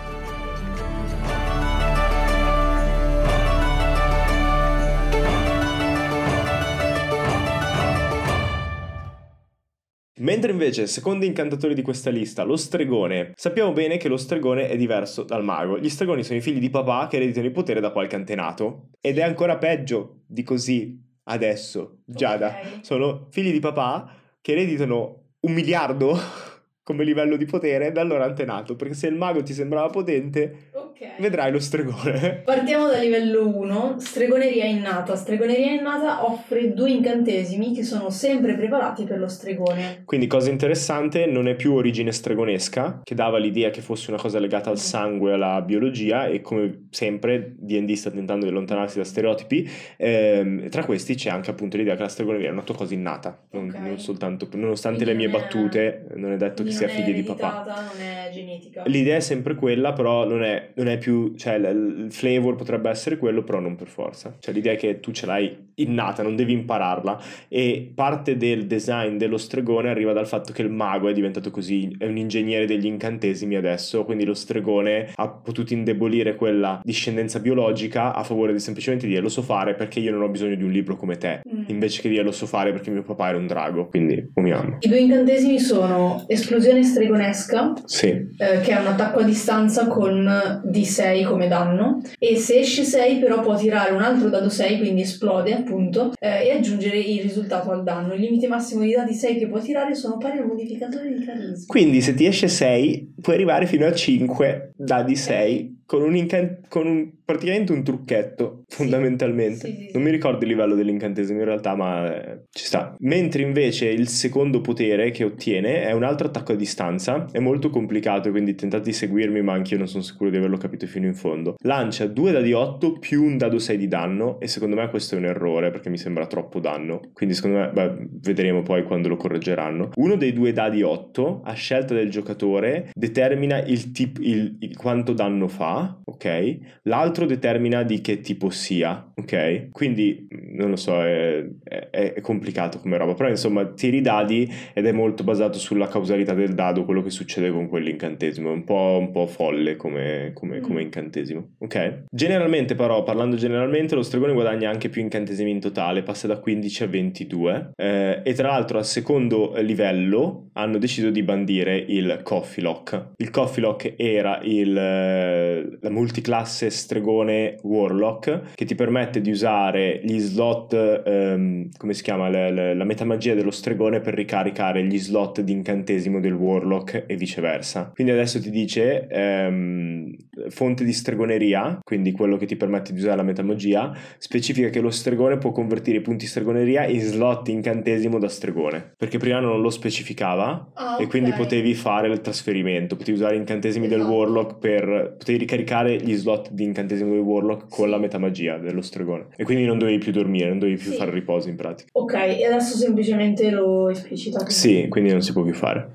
[10.28, 14.68] Mentre invece, secondo i incantatori di questa lista, lo stregone, sappiamo bene che lo stregone
[14.68, 15.80] è diverso dal mago.
[15.80, 18.90] Gli stregoni sono i figli di papà che ereditano il potere da qualche antenato.
[19.00, 22.48] Ed è ancora peggio di così adesso, Giada.
[22.48, 22.86] Ok.
[22.86, 26.20] Sono figli di papà che ereditano un miliardo
[26.84, 28.76] come livello di potere dal loro antenato.
[28.76, 31.20] Perché se il mago ti sembrava potente, Ok.
[31.20, 32.42] vedrai lo stregone.
[32.46, 35.16] Partiamo da livello 1, stregoneria innata.
[35.16, 40.02] Stregoneria innata offre due incantesimi che sono sempre preparati per lo stregone.
[40.06, 44.40] Quindi, cosa interessante, non è più origine stregonesca, che dava l'idea che fosse una cosa
[44.40, 49.70] legata al sangue alla biologia, e come sempre D&D sta tentando di allontanarsi da stereotipi.
[49.98, 53.40] Ehm, tra questi c'è anche appunto l'idea che la stregoneria è una tua cosa innata,
[53.52, 53.80] non, Ok.
[53.80, 57.24] non soltanto, nonostante Quindi le mie è- battute, non è detto che sia figlia di
[57.24, 57.64] papà.
[57.94, 58.84] Non è genetica.
[58.88, 62.90] L'idea è sempre quella, però non è, non non è più, cioè il, flavor potrebbe
[62.90, 64.36] essere quello, però non per forza.
[64.40, 69.18] Cioè l'idea è che tu ce l'hai innata, non devi impararla e parte del design
[69.18, 72.86] dello stregone arriva dal fatto che il mago è diventato così, è un ingegnere degli
[72.86, 79.06] incantesimi adesso, quindi lo stregone ha potuto indebolire quella discendenza biologica a favore di semplicemente
[79.06, 81.64] dire lo so fare perché io non ho bisogno di un libro come te, mm.
[81.68, 84.78] invece che dire lo so fare perché mio papà era un drago, quindi uniamo.
[84.80, 88.08] I due incantesimi sono esplosione stregonesca, sì.
[88.08, 93.20] eh, che è un attacco a distanza con D6 come danno e se esce 6
[93.20, 97.72] però può tirare un altro dado 6, quindi esplode appunto, eh, e aggiungere il risultato
[97.72, 98.14] al danno.
[98.14, 101.66] Il limite massimo di dadi 6 che può tirare sono pari al modificatore di carisma.
[101.68, 106.60] Quindi se ti esce 6 puoi arrivare fino a 5 dadi 6 con un, incan-
[106.68, 109.68] con un praticamente un trucchetto fondamentalmente.
[109.68, 112.96] Sì, sì, sì, non mi ricordo il livello dell'incantesimo in realtà, ma eh, ci sta.
[113.00, 117.70] Mentre invece il secondo potere che ottiene è un altro attacco a distanza, è molto
[117.70, 121.06] complicato, quindi tentate di seguirmi, ma anche io non sono sicuro di averlo capito fino
[121.06, 121.56] in fondo.
[121.64, 125.18] Lancia due dadi 8 più un dado 6 di danno e secondo me questo è
[125.18, 127.00] un errore perché mi sembra troppo danno.
[127.14, 129.92] Quindi secondo me, beh, vedremo poi quando lo correggeranno.
[129.96, 135.14] Uno dei due dadi 8 a scelta del giocatore determina il, tip, il, il quanto
[135.14, 136.58] danno fa ok?
[136.84, 139.70] L'altro determina di che tipo sia, ok?
[139.72, 144.52] Quindi non lo so, è, è, è, complicato come roba, però insomma tiri i dadi
[144.74, 148.64] ed è molto basato sulla causalità del dado, quello che succede con quell'incantesimo, è un
[148.64, 150.62] po', un po folle come, come, mm.
[150.62, 152.06] come, incantesimo, ok?
[152.12, 156.84] Generalmente però, parlando generalmente, lo stregone guadagna anche più incantesimi in totale, passa da 15
[156.84, 162.64] a 22 eh, e tra l'altro al secondo livello hanno deciso di bandire il Coffee
[162.64, 163.14] Lock.
[163.18, 170.20] Il Coffee Lock era il la multiclasse stregone Warlock che ti permette di usare gli
[170.20, 175.42] slot, um, come si chiama, la, la, la, metamagia dello stregone per ricaricare gli slot
[175.42, 177.92] di incantesimo del Warlock e viceversa.
[177.94, 180.16] Quindi adesso ti dice um,
[180.50, 184.90] fonte di stregoneria, quindi quello che ti permette di usare la metamagia, specifica che lo
[184.90, 189.70] stregone può convertire i punti stregoneria in slot incantesimo da stregone, perché prima non lo
[189.70, 191.06] specificava oh, okay.
[191.06, 194.02] e quindi potevi fare il trasferimento, potevi usare incantesimi esatto.
[194.02, 198.82] del Warlock per potevi ricaricare gli slot di incantesimo del Warlock con la metamagia dello
[198.82, 199.28] stregone.
[199.36, 200.98] E quindi non dovevi più dormire, non dovevi più sì.
[200.98, 201.90] fare riposo in pratica.
[201.94, 204.50] Ok, e adesso semplicemente lo esplicitato.
[204.50, 205.94] Sì, quindi non si può più fare.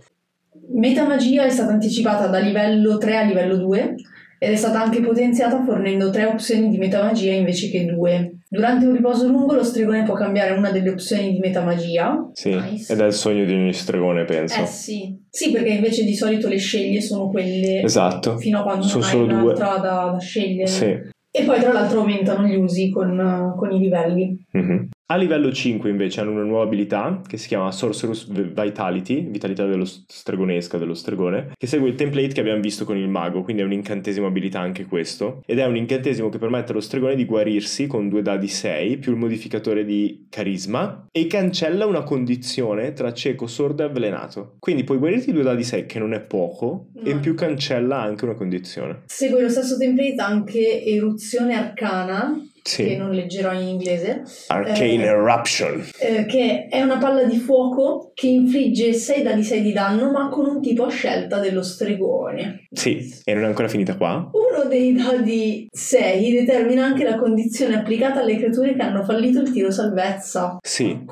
[0.74, 3.94] Metamagia è stata anticipata da livello 3 a livello 2
[4.38, 8.31] ed è stata anche potenziata fornendo tre opzioni di metamagia invece che due.
[8.52, 12.28] Durante un riposo lungo lo stregone può cambiare una delle opzioni di metamagia.
[12.34, 12.92] Sì, nice.
[12.92, 14.60] ed è il sogno di ogni stregone, penso.
[14.60, 15.18] Eh sì.
[15.30, 18.36] Sì, perché invece di solito le sceglie sono quelle esatto.
[18.36, 20.66] fino a quando sono non solo hai un'altra da, da scegliere.
[20.66, 20.84] Sì.
[20.84, 24.44] E poi tra l'altro aumentano gli usi con, con i livelli.
[24.54, 24.82] Mm-hmm.
[25.12, 29.84] A livello 5 invece hanno una nuova abilità che si chiama Sorcerous Vitality, vitalità dello
[29.84, 33.64] stregonesca, dello stregone, che segue il template che abbiamo visto con il mago, quindi è
[33.66, 37.86] un incantesimo abilità anche questo, ed è un incantesimo che permette allo stregone di guarirsi
[37.86, 43.46] con due dadi 6 più il modificatore di carisma e cancella una condizione tra cieco,
[43.46, 44.56] sordo e avvelenato.
[44.60, 47.02] Quindi puoi guarirti due dadi 6 che non è poco no.
[47.02, 49.02] e in più cancella anche una condizione.
[49.08, 52.84] Segue lo stesso template anche eruzione arcana sì.
[52.84, 54.22] che non leggerò in inglese.
[54.48, 55.84] Arcane eh, Eruption.
[55.98, 60.28] Eh, che è una palla di fuoco che infligge 6 dadi 6 di danno, ma
[60.28, 62.66] con un tipo a scelta dello stregone.
[62.70, 64.30] Sì, e non è ancora finita qua.
[64.32, 69.50] Uno dei dadi 6 determina anche la condizione applicata alle creature che hanno fallito il
[69.50, 70.58] tiro salvezza.
[70.62, 71.04] Sì.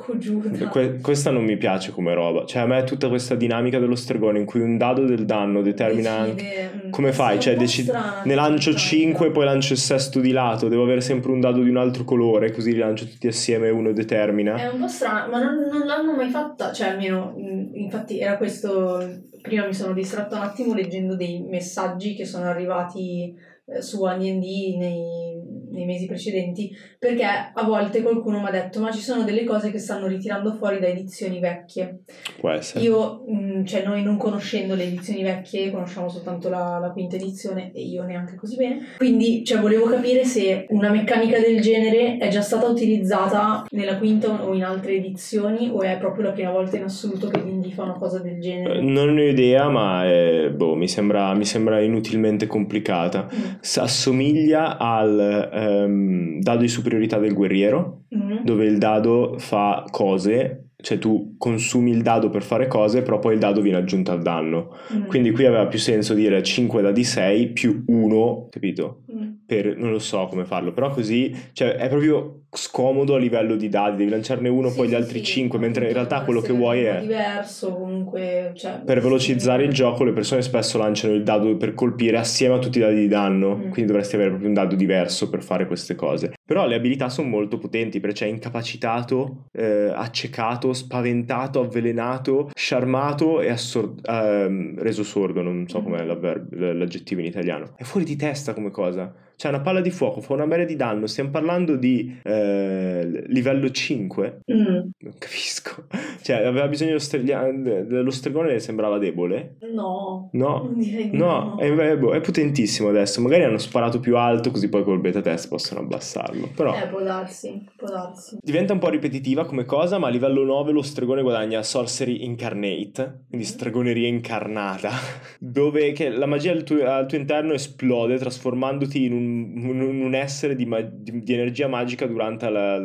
[0.70, 2.44] Que- questa non mi piace come roba.
[2.44, 5.62] Cioè, a me è tutta questa dinamica dello stregone in cui un dado del danno
[5.62, 6.86] determina Decide, anche.
[6.86, 7.40] Mm, come fai?
[7.40, 7.90] Cioè, decidi.
[8.24, 10.68] Ne lancio 5, poi lancio il sesto di lato.
[10.68, 13.68] Devo avere sempre un un dado di un altro colore, così li lancio tutti assieme
[13.68, 14.56] e uno determina.
[14.56, 17.34] È un po' strano, ma non, non l'hanno mai fatta, cioè almeno,
[17.72, 23.34] infatti era questo, prima mi sono distratto un attimo leggendo dei messaggi che sono arrivati
[23.64, 25.39] eh, su AD&D nei,
[25.80, 29.70] nei mesi precedenti, perché a volte qualcuno mi ha detto ma ci sono delle cose
[29.70, 32.00] che stanno ritirando fuori da edizioni vecchie.
[32.38, 32.84] Può essere.
[32.84, 37.72] Io, mh, cioè noi non conoscendo le edizioni vecchie, conosciamo soltanto la, la, quinta edizione
[37.72, 42.28] e io neanche così bene, quindi cioè, volevo capire se una meccanica del genere è
[42.28, 46.76] già stata utilizzata nella quinta o in altre edizioni o è proprio la prima volta
[46.76, 48.78] in assoluto che D&D fa una cosa del genere.
[48.78, 53.28] Eh, non ne ho idea, ma è, boh, mi, sembra, mi sembra inutilmente complicata.
[53.32, 53.58] Mm
[54.00, 55.50] assomiglia al
[55.84, 58.44] um, dado di superiorità del guerriero, mm-hmm.
[58.44, 63.34] dove il dado fa cose cioè tu consumi il dado per fare cose, però poi
[63.34, 64.76] il dado viene aggiunto al danno.
[64.94, 65.06] Mm.
[65.06, 69.02] Quindi qui aveva più senso dire 5 dadi 6 più 1, capito?
[69.12, 69.29] Mm.
[69.50, 73.68] Per, non lo so come farlo, però così cioè, è proprio scomodo a livello di
[73.68, 76.52] dadi, devi lanciarne uno, Sì, poi gli altri sì, 5, mentre in realtà quello che
[76.52, 77.00] vuoi è...
[77.00, 82.16] diverso comunque, cioè, Per velocizzare il gioco le persone spesso lanciano il dado per colpire
[82.18, 83.70] assieme a tutti i dadi di danno, Mm.
[83.70, 86.32] quindi dovresti avere proprio un dado diverso per fare queste cose.
[86.50, 93.50] Però le abilità sono molto potenti perché c'è incapacitato, eh, accecato, spaventato, avvelenato, sciarmato e
[93.50, 97.74] assor- ehm, reso sordo, non so com'è l'aggettivo in italiano.
[97.76, 99.14] È fuori di testa come cosa.
[99.36, 103.70] C'è una palla di fuoco, fa una marea di danno, stiamo parlando di eh, livello
[103.70, 104.40] 5?
[104.52, 104.64] Mm.
[104.98, 105.86] Non capisco.
[106.22, 109.56] Cioè, aveva bisogno dello, streglia- dello stregone e sembrava debole?
[109.72, 110.70] No, No.
[110.76, 113.22] di No, è, è- boh, è potentissimo adesso.
[113.22, 116.39] Magari hanno sparato più alto, così poi col beta test possono abbassarlo.
[116.48, 118.38] Però Eh, può darsi, può darsi.
[118.42, 123.24] diventa un po' ripetitiva come cosa, ma a livello 9 lo stregone guadagna Sorcery Incarnate,
[123.28, 124.90] quindi stregoneria incarnata,
[125.38, 130.14] dove che la magia al tuo, al tuo interno esplode trasformandoti in un, in un
[130.14, 132.78] essere di, ma- di- di energia magica durante la,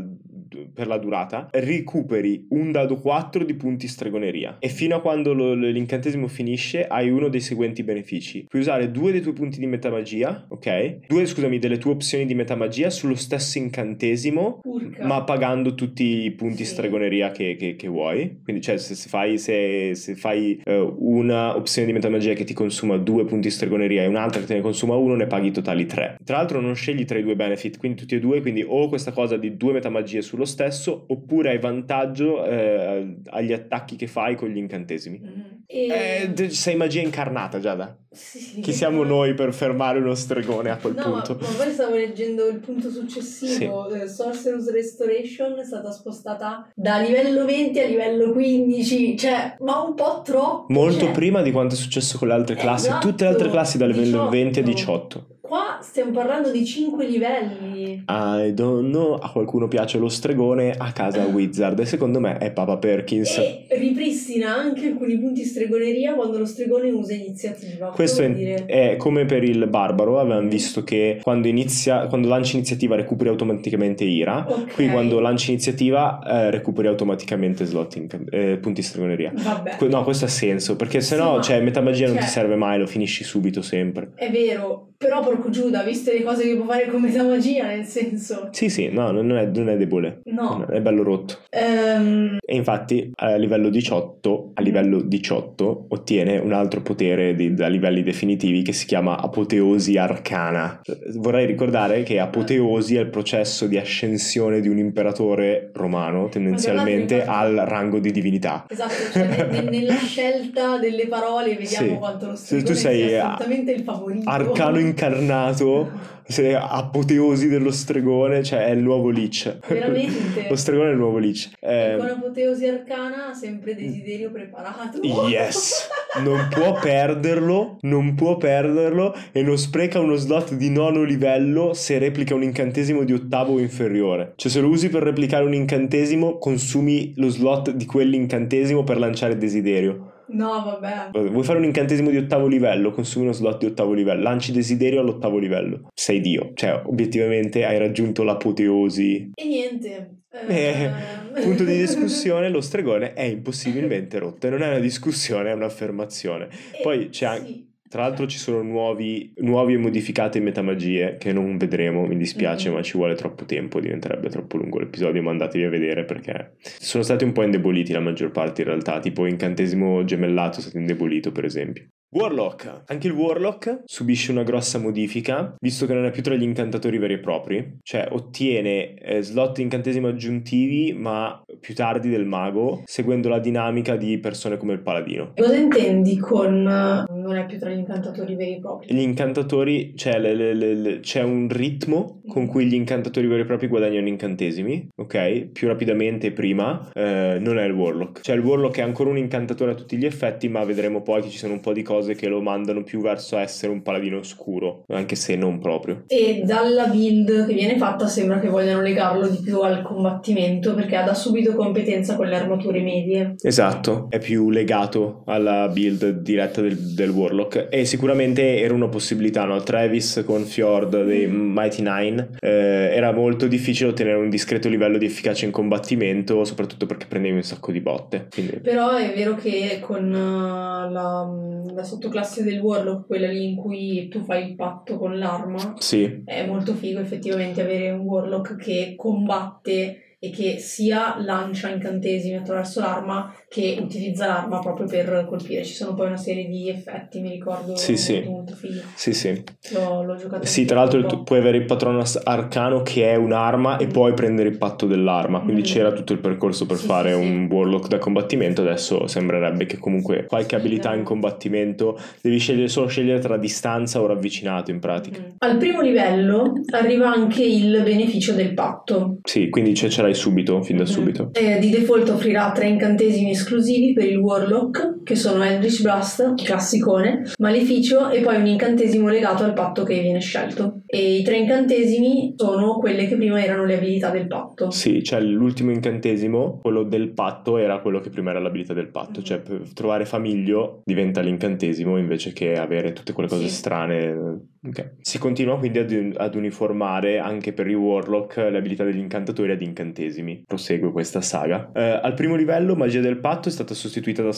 [0.74, 1.50] per la durata.
[1.52, 7.10] Recuperi un dado 4 di punti stregoneria e fino a quando lo- l'incantesimo finisce hai
[7.10, 8.46] uno dei seguenti benefici.
[8.48, 11.08] Puoi usare due dei tuoi punti di metamagia, ok?
[11.08, 15.06] Due, scusami, delle tue opzioni di metamagia sullo stesso incantesimo Urca.
[15.06, 16.72] ma pagando tutti i punti Sì.
[16.74, 18.40] stregoneria che, che- che vuoi.
[18.44, 22.54] Quindi, cioè, se, se fai, se, se fai eh, una opzione di metamagia che ti
[22.54, 26.18] consuma due punti stregoneria e un'altra che te ne consuma uno, ne paghi totali tre.
[26.24, 28.42] Tra l'altro, non scegli tra i due benefit, quindi tutti e due.
[28.42, 33.96] Quindi, o questa cosa di due metamagie sullo stesso, oppure hai vantaggio eh, agli attacchi
[33.96, 35.20] che fai con gli incantesimi.
[35.24, 35.42] Mm.
[35.66, 36.34] E...
[36.38, 37.98] Eh, sei magia incarnata, Giada.
[38.12, 38.60] sì, sì.
[38.62, 41.38] Chi siamo noi per fermare uno stregone a quel No, punto?
[41.40, 43.90] ma, ma poi stavo leggendo il punto successivo.
[43.90, 49.96] eh, Sorcerer's Restoration è stata spostata da livello 20 a livello 15, cioè, ma un
[49.96, 50.66] po' troppo.
[50.72, 52.88] Molto cioè, prima di quanto è successo con le altre classi.
[52.88, 55.28] Esatto, Tutte le altre classi da livello 20 a 18.
[55.46, 55.48] 18.
[55.48, 58.04] Qua stiamo parlando di 5 livelli.
[58.08, 59.14] I don't know.
[59.14, 61.80] A qualcuno piace lo stregone, a casa Wizard.
[61.80, 63.38] E secondo me è Papa Perkins.
[63.38, 67.88] E ripristina anche alcuni punti stregoneria quando lo stregone usa iniziativa.
[67.90, 70.20] Questo è, è come per il barbaro.
[70.20, 74.46] Avevamo visto che quando, inizia, quando lanci iniziativa recuperi automaticamente ira.
[74.48, 74.74] Ok.
[74.74, 79.32] Qui quando lanci iniziativa eh, recuperi automaticamente slot in, eh, punti stregoneria.
[79.36, 79.76] Vabbè.
[79.78, 80.76] Que- No, questo ha senso.
[80.76, 83.24] Perché se Sì, no, ma- cioè, metà magia non cioè- ti serve mai, lo finisci
[83.24, 84.12] subito sempre.
[84.16, 88.50] È vero, però porco Giuda, viste le cose che può fare con magia, nel senso...
[88.52, 90.22] Sì, sì, no, non è, non è debole.
[90.26, 90.66] No.
[90.66, 91.38] È bello rotto.
[91.52, 97.68] Ehm, E infatti a livello 18, a livello 18 ottiene un altro potere di- da
[97.68, 100.80] livelli definitivi che si chiama apoteosi arcana.
[101.16, 107.56] Vorrei ricordare che apoteosi è il processo di ascensione di un imperatore romano tendenzialmente al
[107.56, 108.66] rango di divinità.
[108.70, 111.94] esatto, cioè ne- ne- nella scelta delle parole vediamo Sì.
[111.96, 114.30] quanto lo Se stregone tu sei a- assolutamente il favorito.
[114.30, 115.90] Arcano incarnato,
[116.28, 119.60] se apoteosi dello stregone, cioè è il nuovo Lich.
[119.68, 120.48] Veramente.
[120.50, 121.52] Lo stregone è il nuovo Lich.
[121.60, 125.00] Eh, con apoteosi arcana sempre desiderio preparato.
[125.02, 125.88] Yes,
[126.24, 131.98] non può perderlo, non può perderlo e non spreca uno slot di nono livello se
[132.00, 134.34] replica un incantesimo di ottavo o inferiore.
[134.36, 139.38] Cioè se lo usi per replicare un incantesimo consumi lo slot di quell'incantesimo per lanciare
[139.38, 140.14] desiderio.
[140.28, 141.30] No, vabbè.
[141.30, 142.92] Vuoi fare un incantesimo di ottavo livello?
[142.92, 145.90] Consumi uno slot di ottavo livello, lanci desiderio all'ottavo livello.
[145.94, 149.32] Sei Dio, cioè obiettivamente hai raggiunto l'apoteosi.
[149.34, 150.10] E niente.
[150.48, 150.92] Eh,
[151.40, 156.46] punto di discussione, lo stregone è impossibilmente rotto e non è una discussione, è un'affermazione.
[156.72, 157.64] E- poi c'è anche- sì.
[157.88, 162.76] Tra l'altro ci sono nuovi, nuovi e modificate metamagie che non vedremo, mi dispiace, Mhm.
[162.76, 167.04] ma ci vuole troppo tempo, diventerebbe troppo lungo l'episodio, ma andatevi a vedere perché sono
[167.04, 171.32] stati un po' indeboliti la maggior parte in realtà, tipo incantesimo gemellato è stato indebolito
[171.32, 171.88] per esempio.
[172.16, 172.84] Warlock.
[172.88, 176.98] Anche il Warlock subisce una grossa modifica, visto che non è più tra gli incantatori
[176.98, 183.28] veri e propri, cioè ottiene eh, slot incantesimo aggiuntivi, ma più tardi del mago, seguendo
[183.28, 185.34] la dinamica di persone come il paladino.
[185.36, 188.96] Cosa intendi con eh, non è più tra gli incantatori veri e propri?
[188.96, 192.48] Gli incantatori, cioè le- le- le- le- c'è un ritmo con Mm.
[192.48, 195.48] cui gli incantatori veri e propri guadagnano incantesimi, ok?
[195.52, 198.22] Più rapidamente prima, eh, non è il Warlock.
[198.22, 201.28] Cioè il Warlock è ancora un incantatore a tutti gli effetti, ma vedremo poi che
[201.30, 204.84] ci sono un po' di cose che lo mandano più verso essere un paladino oscuro,
[204.90, 206.04] anche se non proprio.
[206.08, 210.96] E dalla build che viene fatta sembra che vogliano legarlo di più al combattimento perché
[210.98, 213.36] ha da subito competenza con le armature medie.
[213.42, 219.46] Esatto, è più legato alla build diretta del, del Warlock e sicuramente era una possibilità,
[219.46, 219.62] no?
[219.62, 225.06] Travis con Fjord dei Mighty Nine eh, era molto difficile ottenere un discreto livello di
[225.06, 228.28] efficacia in combattimento, soprattutto perché prendevi un sacco di botte.
[228.32, 228.60] Quindi...
[228.60, 231.30] Però è vero che con uh, la,
[231.74, 236.24] la, sottoclasse del Warlock, quella lì in cui tu fai il patto con l'arma, sì.
[236.26, 242.80] è molto figo effettivamente avere un Warlock che combatte e che sia lancia incantesimi attraverso
[242.80, 245.64] l'arma che utilizza l'arma proprio per colpire.
[245.64, 248.24] Ci sono poi una serie di effetti, mi ricordo, sì, molto, sì.
[248.28, 248.82] molto fighi.
[248.96, 249.44] Sì, sì.
[249.72, 250.46] L'ho, l'ho giocato.
[250.46, 253.80] Sì, tra l'altro tu puoi avere il patrono arcano che è un'arma mm.
[253.82, 255.66] e poi prendere il patto dell'arma, quindi mm.
[255.66, 259.78] c'era tutto il percorso per sì, fare sì, un warlock da combattimento, adesso sembrerebbe che
[259.78, 265.20] comunque qualche abilità in combattimento devi scegliere solo scegliere tra distanza o ravvicinato in pratica.
[265.20, 265.32] Mm.
[265.38, 269.20] Al primo livello arriva anche il beneficio del patto.
[269.24, 270.86] Sì, quindi ce l'hai subito, fin da mm.
[270.86, 271.30] subito.
[271.34, 277.32] Eh, di default offrirà tre incantesimi esclusivi per il Warlock, che sono Eldritch Blast, classicone,
[277.38, 280.82] Maleficio e poi un incantesimo legato al patto che viene scelto.
[280.88, 284.72] E i tre incantesimi sono quelle che prima erano le abilità del patto.
[284.72, 289.20] Sì, cioè l'ultimo incantesimo, quello del patto, era quello che prima era l'abilità del patto.
[289.20, 289.24] Mm-hmm.
[289.24, 289.42] Cioè
[289.74, 293.54] trovare famiglio diventa l'incantesimo invece che avere tutte quelle cose sì.
[293.54, 294.54] strane.
[294.66, 294.94] Okay.
[295.02, 299.62] Si continua quindi ad, ad, uniformare anche per i Warlock le abilità degli incantatori ad
[299.62, 300.44] incantesimi.
[300.48, 301.70] Prosegue questa saga.
[301.72, 304.32] Eh, al primo livello, magia del patto è stata sostituita da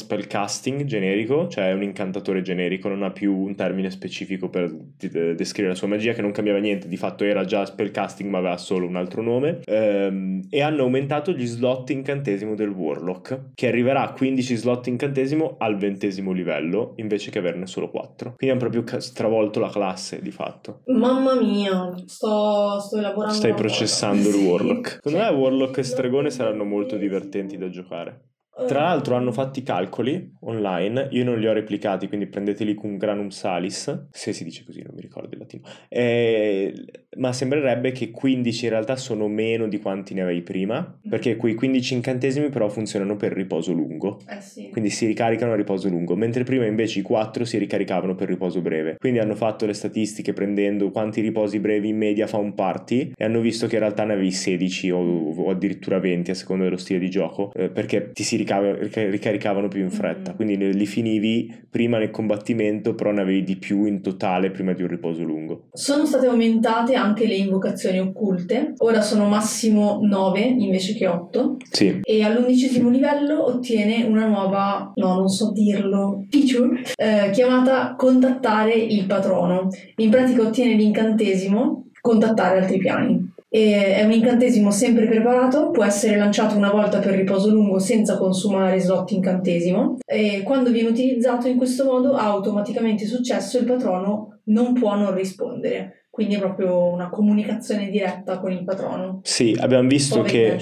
[0.57, 5.75] spellcasting generico, cioè un incantatore generico, non ha più un termine specifico per descrivere la
[5.75, 8.95] sua magia che non cambiava niente, di fatto era già spellcasting ma aveva solo un
[8.95, 9.59] altro nome.
[9.63, 15.55] Eh, e hanno aumentato gli slot incantesimo del Warlock, che arriverà a 15 slot incantesimo
[15.59, 18.35] al ventesimo livello invece che averne solo 4.
[18.35, 20.81] Quindi hanno proprio stravolto la classe di fatto.
[20.87, 23.35] Mamma mia, sto, sto elaborando.
[23.35, 24.99] Stai processando il Warlock.
[25.03, 28.21] Secondo me Warlock e Stregone saranno molto divertenti da giocare.
[28.65, 32.97] Tra l'altro hanno fatto i calcoli online, io non li ho replicati, quindi prendeteli con
[32.97, 36.73] granum salis, se si dice così, non mi ricordo il latino, eh,
[37.17, 41.53] ma sembrerebbe che 15 in realtà sono meno di quanti ne avevi prima, perché quei
[41.53, 44.69] 15 incantesimi però funzionano per riposo lungo, eh sì.
[44.69, 48.61] quindi si ricaricano a riposo lungo, mentre prima invece i 4 si ricaricavano per riposo
[48.61, 53.11] breve, quindi hanno fatto le statistiche prendendo quanti riposi brevi in media fa un party
[53.15, 56.63] e hanno visto che in realtà ne avevi 16 o, o addirittura 20 a seconda
[56.63, 60.35] dello stile di gioco, eh, perché ti si ricaricava ricaricavano più in fretta, mm.
[60.35, 64.81] quindi li finivi prima nel combattimento, però ne avevi di più in totale prima di
[64.81, 65.67] un riposo lungo.
[65.73, 71.57] Sono state aumentate anche le invocazioni occulte, ora sono massimo 9 invece che 8.
[71.69, 71.99] Sì.
[72.03, 79.05] E all'undicesimo livello ottiene una nuova, no non so dirlo, feature eh, chiamata contattare il
[79.05, 79.69] patrono.
[79.97, 83.26] In pratica ottiene l'incantesimo contattare altri piani.
[83.49, 88.17] E è un incantesimo sempre preparato, può essere lanciato una volta per riposo lungo senza
[88.17, 93.67] consumare slot incantesimo e quando viene utilizzato in questo modo ha automaticamente successo e il
[93.67, 95.96] patrono non può non rispondere.
[96.17, 99.19] Quindi è proprio una comunicazione diretta con il patrono.
[99.21, 100.57] Sì, abbiamo visto che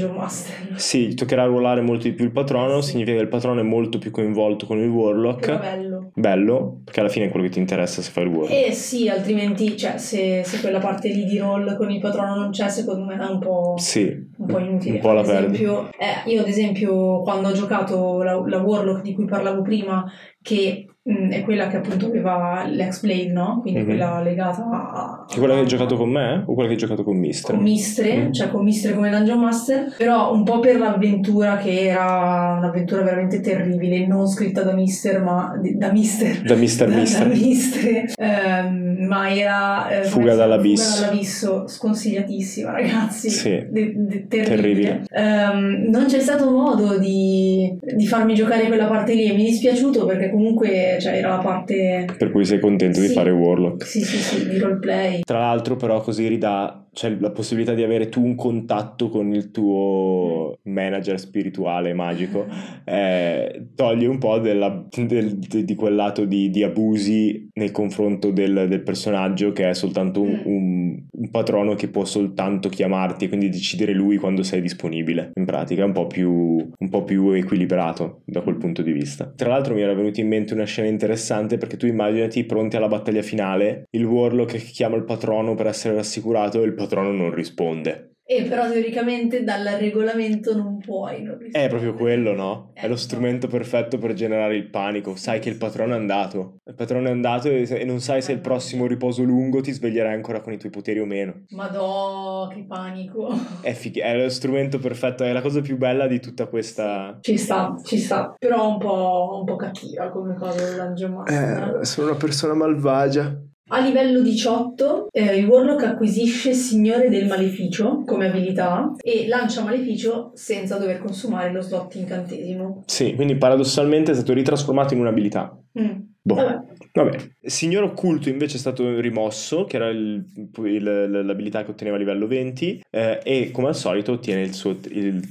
[0.76, 2.90] sì, toccherà ruolare molto di più il patrono, sì.
[2.90, 5.46] significa che il patrono è molto più coinvolto con il warlock.
[5.46, 6.12] Però bello.
[6.14, 8.52] Bello, perché alla fine è quello che ti interessa se fai il warlock.
[8.68, 12.50] Eh sì, altrimenti, cioè, se, se quella parte lì di roll con il patrono non
[12.50, 14.96] c'è, secondo me è un po', sì, un po inutile.
[14.96, 19.02] Un po' la ad esempio, eh, io ad esempio quando ho giocato la, la warlock
[19.02, 20.04] di cui parlavo prima,
[20.42, 23.60] che Mm, è quella che appunto aveva l'X-Blade, no?
[23.62, 23.88] Quindi mm-hmm.
[23.90, 25.26] quella legata a...
[25.30, 27.54] È quella che hai giocato con me o quella che hai giocato con Mistre?
[27.54, 28.32] Con Mistre, mm.
[28.32, 33.40] cioè con Mistre come Dungeon Master, però un po' per l'avventura che era un'avventura veramente
[33.40, 36.42] terribile, non scritta da Mister, ma da Mister.
[36.42, 37.28] Da Mister da, Mister.
[37.28, 39.90] Da Mistre, um, ma era...
[39.90, 40.92] Eh, fuga dall'abisso.
[40.92, 43.30] Fuga dall'abisso, sconsigliatissima ragazzi.
[43.30, 43.64] Sì.
[43.70, 45.04] De, de, terribile.
[45.06, 45.06] terribile.
[45.12, 50.08] Um, non c'è stato modo di, di farmi giocare quella parte lì mi è dispiaciuto
[50.08, 52.06] perché comunque cioè era la parte...
[52.18, 53.08] Per cui sei contento sì.
[53.08, 53.86] di fare Warlock.
[53.86, 55.22] Sì, sì, sì, di roleplay.
[55.22, 59.52] Tra l'altro però così ridà c'è la possibilità di avere tu un contatto con il
[59.52, 62.46] tuo manager spirituale magico,
[62.86, 68.68] eh, toglie un po' della, del, di quel lato di, di abusi nei confronto del,
[68.70, 70.46] del, personaggio che è soltanto un, mm.
[70.46, 75.32] un, un, patrono che può soltanto chiamarti e quindi decidere lui quando sei disponibile.
[75.36, 79.34] In pratica è un po' più, un po più equilibrato da quel punto di vista.
[79.36, 82.88] Tra l'altro mi era venuta in mente una scena interessante perché tu immaginati pronti alla
[82.88, 87.12] battaglia finale, il warlock che chiama il patrono per essere rassicurato e il patrono patrono
[87.12, 88.12] non risponde.
[88.28, 92.72] E però teoricamente dal regolamento non puoi non È proprio quello, no?
[92.74, 92.96] È lo Ecco.
[92.96, 95.16] strumento perfetto per generare il panico.
[95.16, 96.56] Sai che il patrono è andato.
[96.66, 100.16] Il patrono è andato e e non sai se il prossimo riposo lungo ti sveglierai
[100.16, 101.44] ancora con i tuoi poteri o meno.
[101.50, 103.30] Madò, che panico.
[103.62, 107.20] È, fig- è lo strumento perfetto, è la cosa più bella di tutta questa...
[107.22, 108.34] Ci sta, ci sta.
[108.40, 111.78] Però un po', un po' cattiva come cosa del Dungeon Master.
[111.82, 113.40] Eh, sono una persona malvagia.
[113.70, 120.30] A livello 18 eh, il Warlock acquisisce Signore del Maleficio come abilità e lancia Maleficio
[120.36, 122.84] senza dover consumare lo slot incantesimo.
[122.86, 125.60] Sì, quindi paradossalmente è stato ritrasformato in un'abilità.
[125.80, 125.92] Mm.
[126.22, 126.36] Boh.
[126.36, 126.60] Vabbè,
[126.94, 130.24] Vabbè, Signor Occulto invece è stato rimosso, che era il-
[130.64, 134.78] il- l'abilità che otteneva a livello 20, eh, e come al solito ottiene il suo-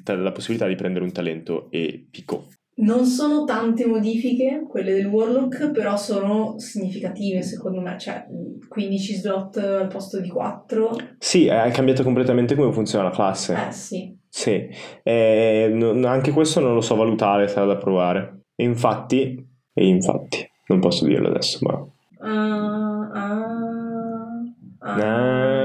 [0.06, 2.48] la possibilità di prendere un talento epico.
[2.76, 8.26] Non sono tante modifiche quelle del Warlock, però sono significative secondo me, cioè
[8.68, 10.96] 15 slot al posto di 4.
[11.18, 13.54] Sì, è cambiato completamente come funziona la classe.
[13.68, 14.16] Eh sì.
[14.28, 14.68] Sì,
[15.04, 18.40] Eh, no- anche questo non lo so valutare, sarà da provare.
[18.56, 21.86] E infatti, e infatti, non posso dirlo adesso, ma...
[22.26, 24.42] Ah, ah,
[24.78, 25.64] ah, Ah.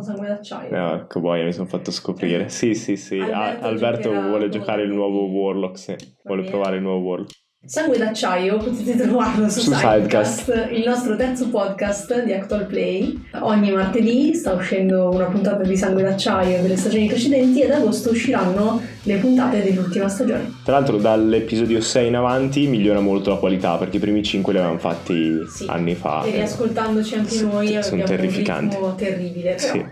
[0.00, 0.70] Con sangue d'acciaio.
[0.70, 2.48] No, ecco, boia, mi sono fatto scoprire.
[2.50, 3.28] Sì, sì, sì.
[3.28, 5.26] Alberto Alberto, giocherà vuole giocare il nuovo.
[5.26, 5.96] Warlock, sì.
[6.24, 7.32] Vuole provare il nuovo Warlock.
[7.62, 10.68] Sangue d'acciaio potete trovarlo su, Su Sidecast, Sidecast.
[10.72, 13.22] il nostro terzo podcast di Actual Play.
[13.42, 18.10] Ogni martedì sta uscendo una puntata di Sangue d'acciaio delle stagioni precedenti e ad agosto
[18.12, 20.50] usciranno le puntate dell'ultima stagione.
[20.64, 24.58] Tra l'altro dall'episodio 6 in avanti migliora molto la qualità perché i primi 5 li
[24.58, 25.66] avevamo fatti Sì.
[25.68, 26.24] anni fa.
[26.24, 28.74] e riascoltandoci anche noi sono terrificanti.
[28.76, 29.54] un ritmo terribile.
[29.56, 29.84] Però Sì.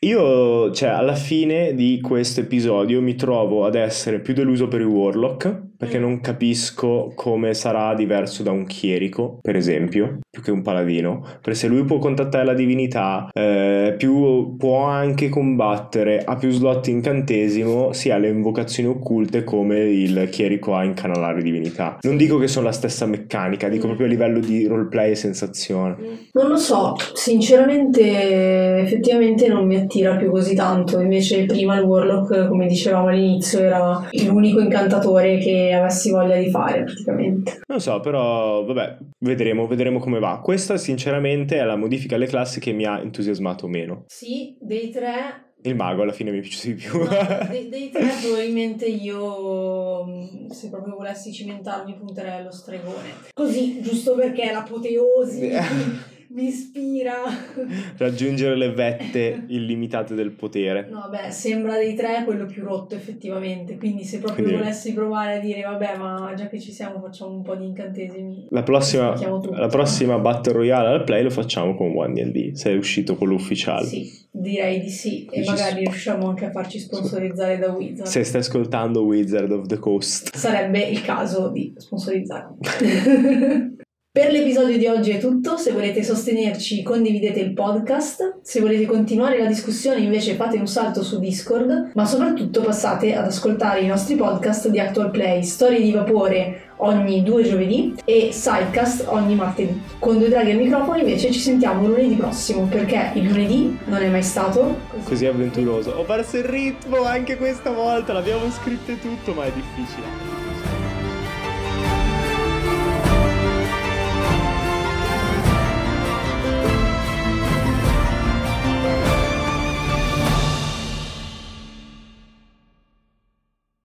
[0.00, 4.86] Io, cioè, alla fine di questo episodio mi trovo ad essere più deluso per il
[4.86, 6.02] Warlock perché Mm.
[6.02, 11.22] non capisco come sarà diverso da un chierico, per esempio, più che un paladino.
[11.40, 16.86] Perché se lui può contattare la divinità, eh, più può anche combattere, ha più slot
[16.88, 21.98] incantesimo, si ha le invocazioni occulte come il chierico ha incanalare divinità.
[22.02, 23.88] Non dico che sono la stessa meccanica, dico Mm.
[23.88, 25.96] proprio a livello di roleplay e sensazione.
[26.32, 32.48] Non lo so, sinceramente effettivamente non mi attira più così tanto, invece prima il Warlock,
[32.48, 37.60] come dicevamo all'inizio, era l'unico incantatore che avessi voglia di fare praticamente.
[37.66, 40.27] Non so, però vabbè, vedremo, vedremo come va.
[40.36, 44.04] Questa sinceramente è la modifica alle classi che mi ha entusiasmato meno.
[44.06, 46.98] Sì, dei tre, Il mago alla fine mi è piaciuto di più.
[46.98, 47.08] no,
[47.50, 53.10] dei, dei tre probabilmente io, mh, se proprio volessi cimentarmi, punterei allo stregone.
[53.34, 55.50] Così, giusto perché l'apoteosi
[56.30, 57.14] mi ispira.
[57.96, 60.88] Raggiungere le vette illimitate del potere.
[60.90, 65.36] No, beh, sembra dei tre quello più rotto effettivamente, quindi se proprio Quindi- volessi provare
[65.36, 68.46] a dire vabbè, ma già che ci siamo facciamo un po' di incantesimi.
[68.50, 69.14] La prossima,
[69.50, 73.34] la prossima Battle Royale al play lo facciamo con One D&D, se è uscito quello
[73.34, 73.86] ufficiale.
[73.86, 78.08] Sì, direi di sì, e Ci- magari riusciamo anche a farci sponsorizzare da Wizard.
[78.08, 80.34] Se stai ascoltando Wizard of the Coast.
[80.36, 82.48] Sarebbe il caso di sponsorizzare.
[84.18, 89.38] Per l'episodio di oggi è tutto, se volete sostenerci condividete il podcast, se volete continuare
[89.38, 94.16] la discussione invece fate un salto su Discord, ma soprattutto passate ad ascoltare i nostri
[94.16, 99.80] podcast di Actual Play, Storie di Vapore ogni due giovedì e Sidecast ogni martedì.
[100.00, 104.08] Con due draghi al microfono invece ci sentiamo lunedì prossimo perché il lunedì non è
[104.08, 105.92] mai stato Così avventuroso.
[105.92, 110.37] Ho perso il ritmo anche questa volta, l'abbiamo scritto tutto, ma è difficile.